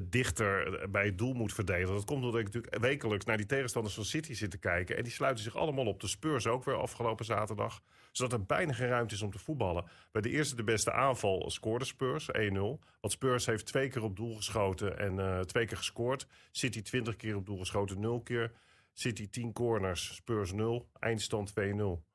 [0.04, 1.94] dichter bij het doel moet verdedigen.
[1.94, 4.98] Dat komt omdat ik natuurlijk wekelijks naar die tegenstanders van City zit te kijken.
[4.98, 7.82] En die sluiten zich allemaal op de Spurs ook weer afgelopen zaterdag.
[8.12, 9.86] Zodat er bijna geen ruimte is om te voetballen.
[10.12, 12.54] Bij de eerste de beste aanval scoorde Spurs 1-0.
[13.02, 16.28] Want Spurs heeft twee keer op doel geschoten en eh, twee keer gescoord.
[16.52, 18.52] City 20 keer op doel geschoten, 0 keer.
[18.94, 20.90] City 10 corners, Spurs 0.
[21.00, 22.09] Eindstand 2-0.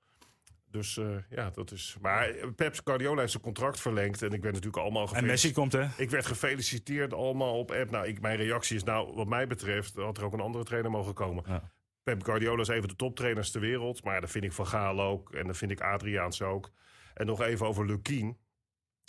[0.74, 1.96] Dus eh, ja, dat is.
[2.00, 4.22] Maar Pep Guardiola heeft zijn contract verlengd.
[4.22, 5.26] En ik werd natuurlijk allemaal En.
[5.26, 5.86] Messi komt, hè?
[5.96, 7.90] Ik werd gefeliciteerd allemaal op app.
[7.90, 10.90] Nou, ik, mijn reactie is nou, wat mij betreft, had er ook een andere trainer
[10.90, 11.44] mogen komen.
[11.46, 11.72] Ja.
[12.02, 14.04] Pep Guardiola is even de toptrainers ter wereld.
[14.04, 15.32] Maar dat vind ik Van Gaal ook.
[15.32, 16.70] En dat vind ik Adriaans ook.
[17.14, 18.38] En nog even over Lukien,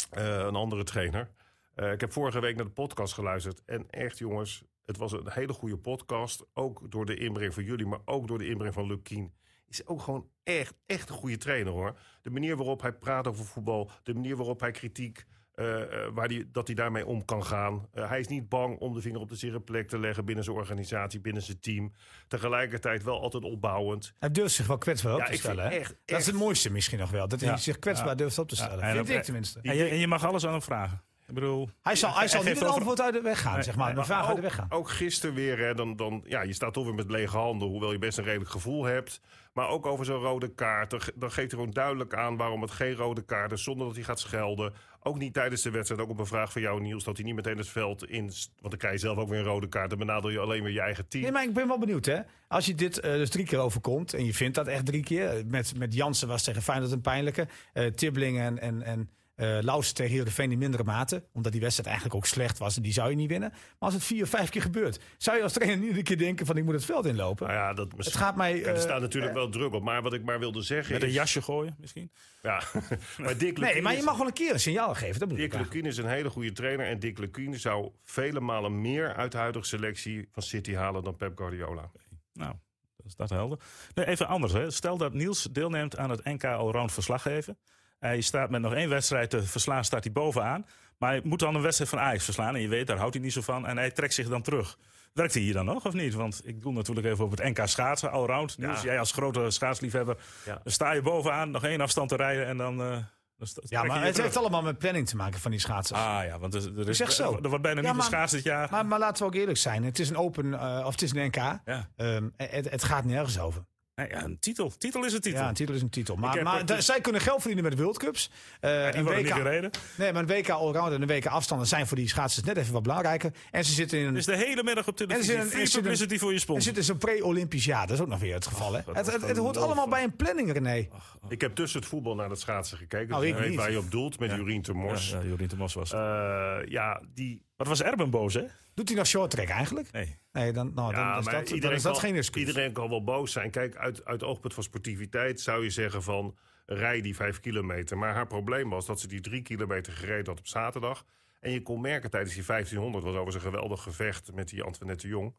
[0.09, 1.31] eh, een andere trainer.
[1.75, 3.61] Eh, ik heb vorige week naar de podcast geluisterd.
[3.65, 6.45] En echt jongens, het was een hele goede podcast.
[6.53, 9.33] Ook door de inbreng van jullie, maar ook door de inbreng van Lukien.
[9.69, 11.97] Is ook gewoon echt, echt een goede trainer hoor.
[12.21, 13.91] De manier waarop hij praat over voetbal.
[14.03, 17.87] De manier waarop hij kritiek eh, eh, waar die, dat hij daarmee om kan gaan.
[17.93, 20.43] Eh, hij is niet bang om de vinger op de zere plek te leggen binnen
[20.43, 21.93] zijn organisatie, binnen zijn team.
[22.27, 24.13] Tegelijkertijd wel altijd opbouwend.
[24.19, 25.71] Hij durft zich wel kwetsbaar op Ja, te stellen.
[25.71, 27.27] echt- Dat is het mooiste misschien nog wel.
[27.27, 27.57] Dat hij Ja.
[27.57, 28.15] zich kwetsbaar Ja.
[28.15, 28.81] durft op te stellen.
[28.81, 29.59] en Vind ik tenminste.
[29.61, 31.03] En je, en je mag alles aan hem vragen.
[31.27, 33.97] Ik bedoel, Hij zal, hij zal niet antwoord uit de weg gaan, Nee, zeg maar.
[33.97, 34.67] Een vraag uit de ook, weg gaan.
[34.69, 37.91] ook gisteren weer, hè, dan, dan, ja, je staat toch weer met lege handen, hoewel
[37.91, 39.21] je best een redelijk gevoel hebt.
[39.53, 42.61] Maar ook over zo'n rode kaart, dan, ge- dan geeft hij gewoon duidelijk aan waarom
[42.61, 44.73] het geen rode kaart is, zonder dat hij gaat schelden.
[45.03, 47.35] Ook niet tijdens de wedstrijd, ook op een vraag van jou Niels, dat hij niet
[47.35, 49.89] meteen het veld in, want dan krijg je zelf ook weer een rode kaart.
[49.89, 51.23] Dan benadel je alleen weer je eigen team.
[51.23, 52.19] Nee, maar ik ben wel benieuwd, hè.
[52.47, 55.43] Als je dit eh, dus drie keer overkomt, en je vindt dat echt drie keer.
[55.47, 57.47] Met, met Jansen was tegen Feyenoord een pijnlijke.
[57.95, 61.23] Tibbling en, en, en eh Lauwers tegen Heerenveen in mindere mate.
[61.33, 63.49] Omdat die wedstrijd eigenlijk ook slecht was en die zou je niet winnen.
[63.49, 66.45] Maar als het vier, vijf keer gebeurt, zou je als trainer niet een keer denken
[66.45, 67.47] van ik moet het veld inlopen.
[67.47, 68.63] Nou ja, dat, Het gaat mij...
[68.63, 69.83] Er eh, staat natuurlijk wel druk op.
[69.83, 71.13] Maar wat ik maar wilde zeggen met een is...
[71.13, 72.11] jasje gooien misschien.
[72.41, 72.63] Ja,
[73.17, 75.19] maar Dick nee, maar je mag wel een keer een signaal geven.
[75.19, 75.59] Dat bedoel Dick.
[75.59, 76.87] Lukien is een hele goede trainer.
[76.87, 81.15] En Dick Lukien zou vele malen meer uit de huidige selectie van City halen dan
[81.15, 81.91] Pep Guardiola.
[82.33, 82.53] Nou,
[82.97, 83.59] dat is dat helder.
[83.93, 84.53] Nee, even anders.
[84.53, 84.71] Hè.
[84.71, 87.57] Stel dat Niels deelneemt aan het NK Allround verslaggeven.
[87.99, 90.65] Hij staat met nog één wedstrijd te verslaan, staat hij bovenaan.
[90.97, 92.55] Maar hij moet dan een wedstrijd van Ajax verslaan.
[92.55, 93.67] En je weet, daar houdt hij niet zo van.
[93.67, 94.77] En hij trekt zich dan terug.
[95.13, 96.13] Werkt hij hier dan nog of niet?
[96.13, 98.55] Want ik doe natuurlijk even op het NK schaatsen, allround.
[98.59, 98.81] Ja.
[98.83, 100.17] jij als grote schaatsliefhebber.
[100.45, 100.59] Ja.
[100.63, 102.81] Dan sta je bovenaan, nog één afstand te rijden en dan...
[102.81, 102.97] eh
[103.37, 104.23] dan Ja, maar het terug.
[104.23, 105.99] heeft allemaal met planning te maken van die schaatsers.
[105.99, 108.67] Ah ja, want er, er is, er wordt bijna Ja, niet geschaatst dit jaar.
[108.71, 109.83] Maar, maar laten we ook eerlijk zijn.
[109.83, 111.35] Het is een open, eh, of het is een NK.
[111.35, 111.89] ja.
[111.95, 113.65] Ehm, het, het gaat nergens over.
[113.95, 114.71] Nee, ja, een titel.
[114.77, 115.39] Titel is een titel.
[115.41, 116.15] Ja, een titel is een titel.
[116.15, 118.31] Maar, maar dus- zij kunnen geld verdienen met de World Cups.
[118.59, 119.71] Eh, die een worden WK niet gereden.
[119.97, 122.73] Nee, maar een WK allround en een WK afstanden zijn voor die schaatsers net even
[122.73, 123.31] wat belangrijker.
[123.51, 125.33] En ze zitten in een, Dus de hele middag op En er televisie.
[125.33, 126.63] zit een- Free er zit een- publicity voor je er sponsor.
[126.63, 127.87] zit in zo'n pre-Olympisch jaar.
[127.87, 128.73] Dat is ook nog weer het geval.
[128.73, 128.77] Hè?
[128.93, 130.87] Het, een het, het hoort allemaal bij een planning, René.
[131.29, 133.13] Ik heb tussen het voetbal naar het schaatsen gekeken.
[133.15, 133.59] Oh, dus ik ik weet niet.
[133.59, 135.09] waar je op doelt met Jurien Ja, Termors.
[135.09, 135.91] ja, Jorien de Mos was.
[135.91, 135.99] het.
[135.99, 137.41] Eh, ja, die...
[137.57, 138.43] Wat was Erben boos, hè?
[138.75, 139.91] Doet hij nog short track eigenlijk?
[139.91, 140.17] Nee.
[140.31, 142.47] Nee, dan, nou, dan Ja, is maar dat, dan iedereen is dat kan, geen excuus.
[142.47, 143.51] Iedereen kan wel boos zijn.
[143.51, 146.37] Kijk, uit, uit oogpunt van sportiviteit zou je zeggen van...
[146.65, 147.97] rij die vijf kilometer.
[147.97, 151.05] Maar haar probleem was dat ze die drie kilometer gereden had op zaterdag.
[151.39, 153.03] En je kon merken tijdens die 1500...
[153.03, 155.35] was overigens een geweldig gevecht met die Antoinette de Jong...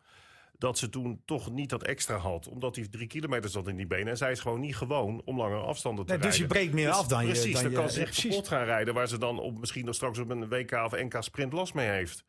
[0.58, 2.48] dat ze toen toch niet dat extra had.
[2.48, 4.08] Omdat die drie kilometer zat in die benen.
[4.08, 6.48] En zij is gewoon niet gewoon om langere afstanden te Nee, dus rijden.
[6.48, 8.64] je breekt meer af dan je- Precies, dan dan, je- kan ze echt kapot gaan
[8.64, 8.94] rijden...
[8.94, 11.88] waar ze dan op, misschien nog straks op een WK of NK sprint last mee
[11.88, 12.24] heeft.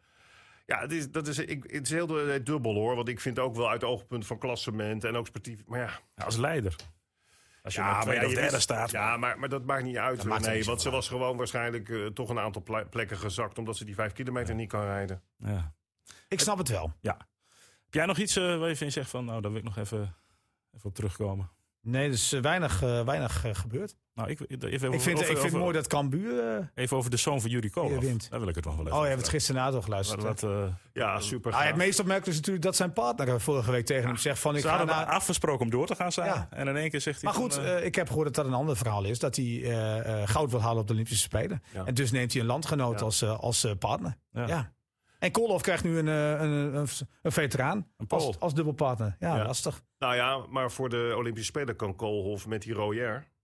[0.68, 2.95] Ja, het is, dat is, ik, het is heel du- dubbel hoor.
[2.95, 5.65] Want ik vind ook wel uit oogpunt van klassement en ook sportief.
[5.65, 6.76] Maar ja, Ja, als leider.
[7.63, 8.91] Als je ja, tweede ja, of je derde wist- staat.
[8.91, 10.24] Ja, maar, maar dat maakt niet uit.
[10.24, 13.57] maakt nee, want ze was gewoon waarschijnlijk eh, toch een aantal ple- plekken gezakt.
[13.57, 15.22] omdat ze die vijf kilometer niet kan rijden.
[15.38, 15.74] Ja.
[16.28, 16.93] Ik snap het wel.
[17.01, 19.78] Heb jij nog iets eh, waar je van zegt van, nou, daar wil ik nog
[19.78, 20.15] even,
[20.76, 21.49] even op terugkomen?
[21.89, 23.95] Nee, er is eh, weinig, eh, weinig eh, gebeurd.
[24.13, 26.71] Nou, ik, even, Ik vind, over, ik vind over- mooi dat Cambuur...
[26.75, 27.91] Even over de zoon van Jurie Koolhof.
[27.91, 28.29] Hier wint.
[28.29, 30.43] Daar wil ik het nog wel even oh, je hebt het gisteren na toch geluisterd.
[30.43, 30.63] Eh,
[30.93, 31.53] Ja, super.
[31.53, 34.55] Ah, het meest opmerkelijk is natuurlijk dat zijn partner vorige week tegen hem zegt van...
[34.55, 35.05] Ik ze ga hadden naar...
[35.05, 36.33] afgesproken om door te gaan samen.
[36.33, 36.47] Ja.
[36.51, 37.31] En in één keer zegt hij...
[37.31, 39.19] Maar goed, van, ik heb gehoord dat dat een ander verhaal is.
[39.19, 41.63] Dat hij goud wil halen op de Olympische Spelen.
[41.73, 41.85] Ja.
[41.85, 43.05] En dus neemt hij een landgenoot Ja.
[43.05, 44.17] als, als partner.
[44.31, 44.75] Ja.
[45.20, 46.88] En Koolhof krijgt nu een, eh, een, een,
[47.22, 49.15] een veteraan Een als, als dubbelpartner.
[49.20, 49.45] Ja, Ja.
[49.45, 49.82] lastig.
[49.99, 53.36] Nou ja, maar voor de Olympische Spelen kan Koolhof met die Royer...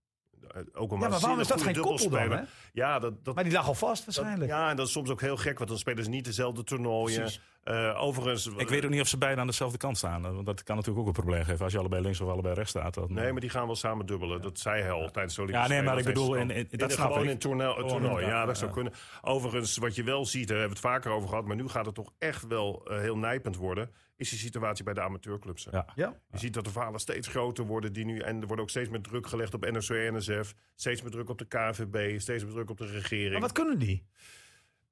[0.54, 2.18] eh, Ook een Ja, maar waarom is dat geen koppel dan?
[2.18, 2.18] Hè?
[2.28, 2.48] dubbelspeler.
[2.72, 4.50] Ja, dat, dat, Maar die lag al vast dat- waarschijnlijk.
[4.50, 7.30] ja, en dat is soms ook heel gek, want dan spelen ze niet dezelfde toernooien.
[7.64, 8.46] Eh, overigens...
[8.56, 10.24] ik weet ook niet of ze beiden aan dezelfde kant staan.
[10.26, 11.64] eh, Want dat kan natuurlijk ook een probleem geven.
[11.64, 12.94] Als je allebei links of allebei rechts staat.
[12.94, 14.42] Dan, Nee, maar die gaan wel samen dubbelen.
[14.42, 16.66] Dat zei hij al tijdens de Ja, Olympische nee, maar ik bedoel, Dat in, in,
[16.70, 17.24] dat snap gewoon ik.
[17.24, 18.26] in het toernooi, toernooi.
[18.26, 18.60] Ja, dat ja.
[18.60, 18.92] zou kunnen.
[19.22, 21.44] Overigens, wat je wel ziet, daar hebben we het vaker over gehad...
[21.44, 23.90] maar nu gaat het toch echt wel eh, heel nijpend worden...
[24.16, 25.64] is die situatie bij de amateurclubs.
[25.64, 25.70] hè.
[25.70, 25.86] Ja.
[25.94, 26.20] Ja.
[26.30, 27.92] Je ziet dat de verhalen steeds groter worden.
[27.92, 30.54] Die nu, en er wordt ook steeds meer druk gelegd op NOC en NSF.
[30.74, 32.20] Steeds meer druk op de KNVB.
[32.20, 33.32] Steeds meer druk op de regering.
[33.32, 34.06] Maar wat kunnen die?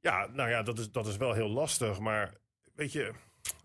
[0.00, 1.98] Ja, nou ja, dat is, dat is wel heel lastig.
[1.98, 2.34] Maar
[2.74, 3.12] weet je,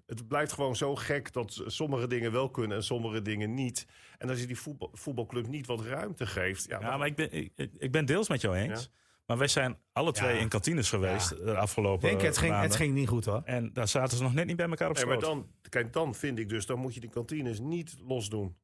[0.06, 3.88] het blijft gewoon zo gek dat sommige dingen wel kunnen en sommige dingen niet.
[4.18, 6.68] En als je die voetbal, voetbalclub niet wat ruimte geeft.
[6.68, 8.82] Ja, Ja, dan- maar ik ben, ik, ik ben deels met jou eens.
[8.84, 8.90] Ja.
[9.28, 10.42] Maar wij zijn alle twee Ja.
[10.42, 12.70] in kantines geweest de afgelopen Denk, het, ging, maanden.
[12.70, 13.42] het ging niet goed hoor.
[13.46, 15.22] En daar zaten ze nog net niet bij elkaar op nee, schoot.
[15.22, 18.56] maar dan, kijk, dan vind ik dus, dan moet je die kantines niet losdoen.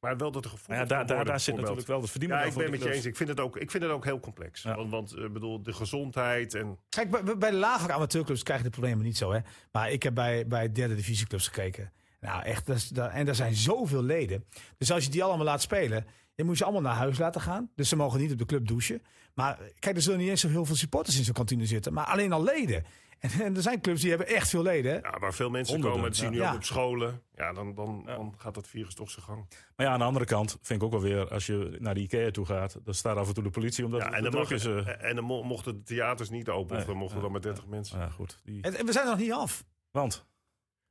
[0.00, 2.10] Maar wel dat er gevoel Maar ja, daar, daar, daar zit natuurlijk wel de Ja,
[2.10, 3.04] verdienmodel ik ben met je eens.
[3.04, 4.62] Ik vind het ook, ik vind het ook heel complex.
[4.62, 4.74] Ja.
[4.76, 8.64] Want, want eh, bedoel, de gezondheid en Kijk, bij, bij de lagere amateurclubs krijg je
[8.64, 9.32] de problemen niet zo.
[9.32, 9.40] Hè?
[9.72, 11.92] Maar ik heb bij, bij derde divisieclubs gekeken.
[12.20, 12.66] Nou, echt.
[12.66, 14.44] Dat is, dat, en er zijn zoveel leden.
[14.78, 17.40] Dus als je die allemaal laat spelen, dan moet je ze allemaal naar huis laten
[17.40, 17.70] gaan.
[17.74, 19.02] Dus ze mogen niet op de club douchen.
[19.34, 21.92] Maar kijk, er zullen niet eens zo heel veel supporters in zo'n kantine zitten.
[21.92, 22.84] Maar alleen al leden.
[23.18, 24.92] En, en er zijn clubs die hebben echt veel leden.
[24.92, 24.98] Hè?
[24.98, 26.12] ja, waar veel mensen Honderden, komen.
[26.12, 26.50] Dat zie je nu ja.
[26.50, 27.22] ook op scholen.
[27.34, 28.14] Ja, dan, dan, Ja.
[28.16, 29.46] dan gaat dat virus toch zijn gang.
[29.76, 31.28] Maar ja, aan de andere kant vind ik ook wel weer...
[31.30, 32.78] als je naar de Ikea toe gaat...
[32.84, 34.76] dan staat af en toe de politie omdat Ja, het en te dan, druk mag,
[34.84, 34.86] is.
[34.86, 35.08] eh.
[35.08, 36.70] en dan mo- mochten de theaters niet open.
[36.72, 37.98] of Nee, dan mochten ja, dan maar 30 mensen.
[37.98, 38.40] ja, goed.
[38.44, 38.62] Die...
[38.62, 39.64] En, en we zijn er nog niet af.
[39.90, 40.26] Want?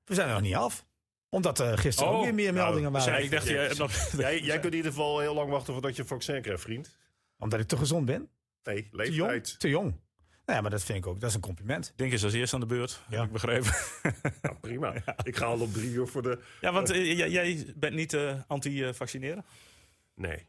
[0.04, 0.86] We zijn er nog niet af.
[1.34, 3.24] Omdat er gisteren Oh, ook weer meer nou, meldingen Ja, waren.
[3.24, 3.92] ik dacht, jij nog...
[4.18, 6.98] Jij, jij kunt in ieder geval heel lang wachten voordat je een vaccin krijgt, vriend.
[7.38, 8.30] Omdat ik te gezond ben.
[8.64, 9.32] Nee, Te jong.
[9.32, 9.60] leeftijd.
[9.60, 9.86] Te jong.
[10.46, 11.20] Nou ja, maar dat vind ik ook.
[11.20, 11.94] Dat is een compliment.
[11.96, 13.16] Denk eens als eerst aan de beurt, Ja.
[13.18, 13.72] heb ik begrepen.
[14.42, 14.94] Ja, prima.
[15.24, 16.40] Ik ga al op drie uur voor de...
[16.62, 19.46] Ja, want eh, jij- jij bent niet eh, anti-vaccineren?
[20.16, 20.46] Nee.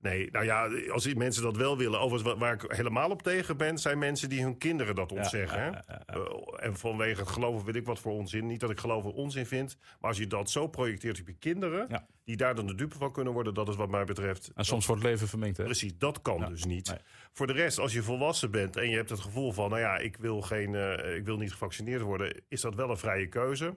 [0.00, 2.00] Nee, nou ja, als die mensen dat wel willen.
[2.00, 5.58] Overigens, wa- waar ik helemaal op tegen ben, zijn mensen die hun kinderen dat ontzeggen.
[5.58, 5.70] ja, hè?
[5.70, 8.46] ja, ja, Eh, en vanwege het geloven weet ik wat voor onzin.
[8.46, 9.76] Niet dat ik geloven onzin vind.
[10.00, 13.12] Maar als je dat zo projecteert op je kinderen, die daar dan de dupe van
[13.12, 14.50] kunnen worden, dat is wat mij betreft.
[14.54, 15.64] En soms wordt het leven vermengd, hè?
[15.64, 16.88] Precies, dat kan dus niet.
[16.88, 16.98] nee.
[17.32, 19.98] Voor de rest, als je volwassen bent en je hebt het gevoel van, nou ja,
[19.98, 23.76] ik wil, geen, eh, ik wil niet gevaccineerd worden, is dat wel een vrije keuze.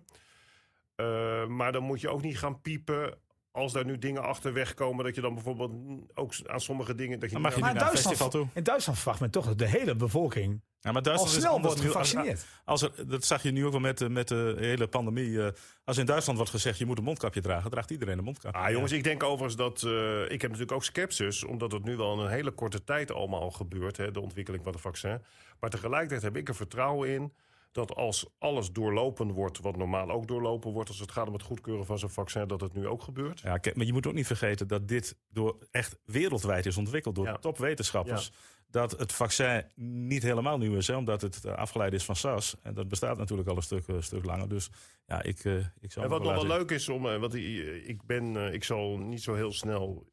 [0.96, 3.18] Eh, maar dan moet je ook niet gaan piepen
[3.52, 5.72] als daar nu dingen achterweg komen, dat je dan bijvoorbeeld
[6.14, 7.20] ook aan sommige dingen.
[7.20, 8.48] Dat je niet Maar niet in naar een Duitsland, festival toe.
[8.54, 11.52] in Duitsland verwacht men toch dat de hele bevolking Ja, maar al Duitsland is snel
[11.62, 11.76] wordt.
[11.76, 12.46] Als- gevaccineerd.
[12.66, 15.44] Als er, dat zag je nu ook wel met, de- met de hele pandemie.
[15.44, 15.52] eh,
[15.84, 18.62] als in Duitsland wordt gezegd, je moet een mondkapje dragen, draagt iedereen een mondkapje.
[18.62, 19.84] Ah, jongens, ik denk overigens dat.
[19.84, 23.12] eh, ik heb natuurlijk ook sceptisch, omdat het nu wel in een hele korte tijd
[23.12, 25.22] allemaal gebeurt, hè, de ontwikkeling van het vaccin.
[25.60, 27.34] Maar tegelijkertijd heb ik er vertrouwen in
[27.72, 31.42] dat als alles doorlopen wordt, wat normaal ook doorlopen wordt, als het gaat om het
[31.44, 33.40] goedkeuren van zo'n vaccin, dat het nu ook gebeurt.
[33.40, 37.26] Ja, maar je moet ook niet vergeten dat dit door echt wereldwijd is ontwikkeld door
[37.26, 37.38] Ja.
[37.38, 38.32] topwetenschappers.
[38.72, 42.56] Dat het vaccin niet helemaal nieuw is, hè, omdat het afgeleid is van SARS.
[42.62, 44.50] En dat bestaat natuurlijk al een stuk, eh, stuk langer.
[44.50, 44.70] Dus
[45.06, 48.04] ja, ik, eh, ik zou En wat nog wel leuk is, om, eh, want ik,
[48.06, 50.08] ben, ik zal niet zo heel snel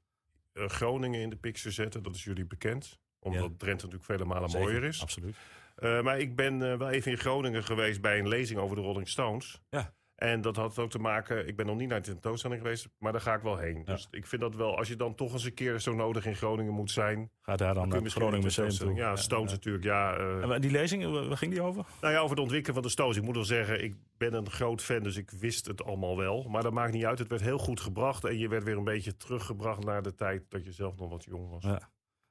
[0.52, 2.98] Groningen in de picture zetten, dat is jullie bekend.
[3.18, 3.48] Omdat Ja.
[3.58, 5.02] Drenthe natuurlijk vele malen Zeker, mooier is.
[5.02, 5.36] Absoluut.
[5.76, 8.82] Eh, maar ik ben eh, wel even in Groningen geweest bij een lezing over de
[8.82, 9.60] Rolling Stones.
[9.70, 9.94] Ja.
[10.14, 13.12] En dat had ook te maken, ik ben nog niet naar de tentoonstelling geweest, maar
[13.12, 13.76] daar ga ik wel heen.
[13.76, 13.82] Ja.
[13.84, 16.34] Dus ik vind dat wel, als je dan toch eens een keer zo nodig in
[16.36, 18.94] Groningen moet zijn, Ga daar dan naar het Groningen een Museum toe.
[18.94, 20.16] Ja, Stones natuurlijk, ja.
[20.16, 21.84] eh, En waar- die lezing, waar waar ging die over?
[22.00, 23.16] nou ja, over het ontwikkelen van de Stones.
[23.16, 26.42] Ik moet wel zeggen, ik ben een groot fan, dus ik wist het allemaal wel.
[26.48, 27.18] Maar dat maakt niet uit.
[27.18, 28.24] Het werd heel goed gebracht.
[28.24, 31.24] En je werd weer een beetje teruggebracht naar de tijd dat je zelf nog wat
[31.24, 31.62] jong was.
[31.64, 31.70] Ja.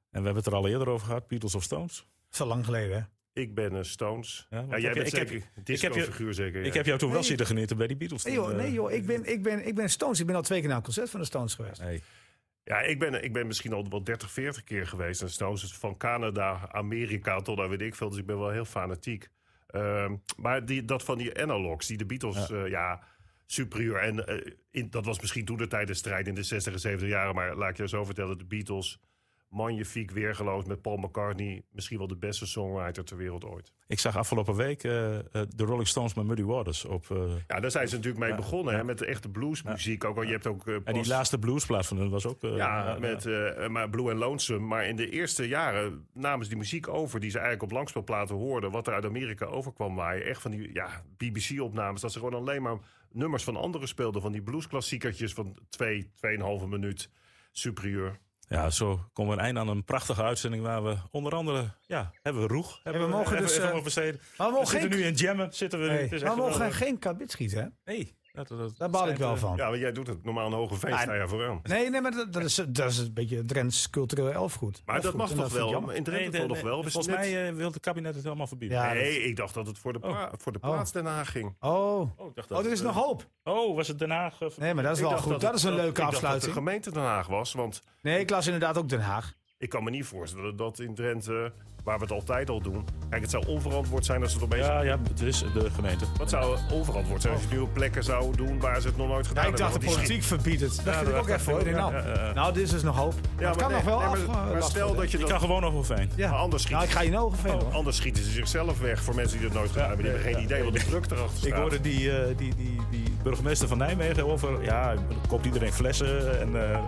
[0.09, 1.97] En we hebben het er al eerder over gehad, Beatles of Stones.
[1.97, 3.03] Dat is al lang geleden, hè?
[3.35, 4.47] Ik ben een Stones.
[4.49, 6.61] Ja, jij ik- bent ik heb- zeker heb disco je- figuur zeker.
[6.63, 8.23] Ik heb jou toen wel zitten genieten bij die Beatles.
[8.23, 8.91] Nee joh, eh, nee, joh.
[8.91, 10.19] Ik, ben, ik, ben, ik ben Stones.
[10.19, 11.81] Ik ben al twee keer naar een concert van de Stones geweest.
[11.81, 12.01] nee.
[12.63, 15.21] Ja, ik ben, ik ben misschien al wel 30, 40 keer geweest.
[15.21, 18.09] En Stones is van Canada, Amerika tot daar weet ik veel.
[18.09, 19.27] Dus ik ben wel heel fanatiek.
[19.67, 23.03] Ehm, maar die, dat van die analogs, die de Beatles, ja, ja
[23.45, 23.95] superieur.
[23.97, 26.79] En eh, in, dat was misschien toen de tijd de strijd in de 60 en
[26.79, 27.35] 70 jaren.
[27.35, 28.99] Maar laat ik je zo vertellen, de Beatles,
[29.55, 31.61] magnifiek weergeloos met Paul McCartney.
[31.71, 33.73] Misschien wel de beste songwriter ter wereld ooit.
[33.87, 37.11] Ik zag afgelopen week eh, eh, de Rolling Stones met Muddy Waters op.
[37.11, 38.79] eh, Ja, daar zijn ze natuurlijk mee Ja, begonnen, ja.
[38.79, 40.03] hè, met de echte bluesmuziek.
[40.03, 40.67] Ook al je hebt ook...
[40.67, 42.41] en die laatste bluesplaat van hen was ook.
[42.41, 43.25] Ja, met
[43.69, 44.65] maar Blue and Lonesome.
[44.65, 47.19] Maar in de eerste jaren namen ze die muziek over...
[47.19, 48.71] die ze eigenlijk op langspeelplaten hoorden...
[48.71, 50.25] wat er uit Amerika overkwam waaien.
[50.25, 52.01] Echt van die ja, BBC-opnames.
[52.01, 52.77] Dat ze gewoon alleen maar
[53.11, 54.21] nummers van anderen speelden.
[54.21, 57.09] Van die bluesklassiekertjes van twee, tweeënhalve minuut.
[57.51, 58.19] Superieur.
[58.47, 62.11] Ja, zo komen we een eind aan een prachtige uitzending waar we onder andere, ja,
[62.21, 62.79] hebben we Roeg.
[62.83, 65.79] Hebben we mogen dus, even eh, we We mogen zitten geen, nu in jammen, zitten
[65.81, 67.63] we Het is maar we mogen wel, geen kabit schieten, hè?
[67.63, 69.55] eh, Nee, dat, dat, Daar baal ik wel eh, van.
[69.55, 71.59] Ja, want jij doet het normaal een hoge Ja, sta je vooraan.
[71.63, 74.81] Nee, nee, maar dat, dat, is, dat is een beetje Drents cultureel elfgoed.
[74.85, 75.89] Maar dat mag toch wel?
[75.91, 76.83] In Drenthe Nee, de- toch wel?
[76.83, 78.77] We Volgens net- mij eh, wil het kabinet het helemaal verbieden.
[78.77, 80.69] Ja, Nee, ik dacht dat het voor de, pla- voor de Oh.
[80.69, 81.55] plaats Den Haag ging.
[81.59, 81.73] Oh.
[82.17, 83.25] Oh, ik dacht dat oh, er is nog eh, hoop.
[83.43, 84.39] Oh, was het Den Haag?
[84.57, 85.41] Nee, maar dat is wel goed.
[85.41, 86.53] Dat, is een leuke ik dacht dat afsluiting.
[86.53, 87.81] de gemeente Den Haag was, want...
[88.01, 89.33] Nee, ik las inderdaad ook Den Haag.
[89.57, 91.53] Ik kan me niet voorstellen dat in Drenthe,
[91.85, 92.85] waar we het altijd al doen...
[93.09, 94.65] Kijk, het zou onverantwoord zijn als ze het opeens...
[94.65, 96.05] Ja, ja, het is de gemeente.
[96.17, 98.97] Wat zou onverantwoord zijn als je het nu op plekken zou doen waar ze het
[98.97, 99.95] nog nooit Ja, gedaan ik dacht de hebben?
[99.95, 100.75] Politiek verbiedt het.
[100.75, 102.95] Dat Ja, vind ik ook ik Ik denk, ook, Nou, nou, dit is dus nog
[102.97, 103.13] hoop.
[103.39, 105.29] Ja, het kan nee, nog wel maar, eh, stel dat je dat...
[105.29, 106.11] kan gewoon over veen.
[106.15, 106.29] Ja.
[106.29, 107.73] Maar anders Nou, ik schieten, ga je hoor.
[107.73, 110.05] anders schieten ze zichzelf weg voor mensen die dat nooit gedaan hebben.
[110.05, 111.45] Die hebben geen idee wat de druk erachter staat.
[111.49, 114.63] Ik hoorde die, eh, die, die, die burgemeester van Nijmegen over.
[114.63, 114.93] Ja,
[115.27, 116.39] koopt iedereen flessen.
[116.39, 116.79] En eh,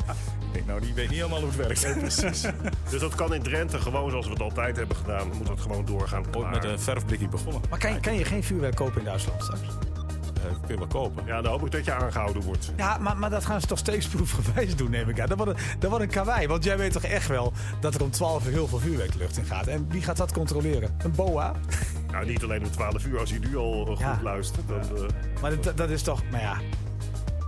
[0.47, 1.99] ik denk, nou, die weet niet helemaal hoe het werkt.
[1.99, 2.41] precies.
[2.91, 5.27] Dus dat kan in Drenthe gewoon zoals we het altijd hebben gedaan.
[5.37, 6.19] Moet dat gewoon doorgaan.
[6.25, 6.51] Ooit Klaar.
[6.51, 7.61] met een verfblikje begonnen.
[7.69, 9.61] Maar kan, je- kan je geen vuurwerk kopen in Duitsland straks?
[9.61, 11.25] Eh, kun je wel kopen.
[11.25, 12.71] Ja, dan hoop ik dat je aangehouden wordt.
[12.77, 15.27] Ja, maar, maar dat gaan ze toch steeds proefgewijs doen, neem ik aan.
[15.27, 16.47] Dat wordt, een, dat wordt een kawaii.
[16.47, 19.17] Want jij weet toch echt wel dat er om 12 uur heel veel vuurwerk de
[19.17, 19.67] lucht in gaat.
[19.67, 20.95] En wie gaat dat controleren?
[21.03, 21.51] Een boa?
[22.11, 23.19] Nou, niet alleen om 12 uur.
[23.19, 24.19] Als je nu al eh, goed Ja.
[24.23, 24.79] luistert, dan...
[24.97, 25.03] eh,
[25.41, 26.57] Maar dat, dat is toch, maar ja.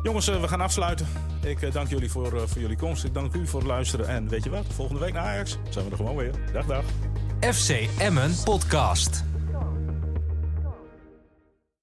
[0.03, 1.07] Jongens, we gaan afsluiten.
[1.41, 3.03] Ik eh, dank jullie voor, eh, voor jullie komst.
[3.03, 4.07] Ik dank u voor het luisteren.
[4.07, 4.65] En weet je wat?
[4.75, 6.31] Volgende week naar Ajax zijn we er gewoon weer.
[6.53, 6.83] Dag, dag.
[7.41, 9.28] FC Emmen Podcast.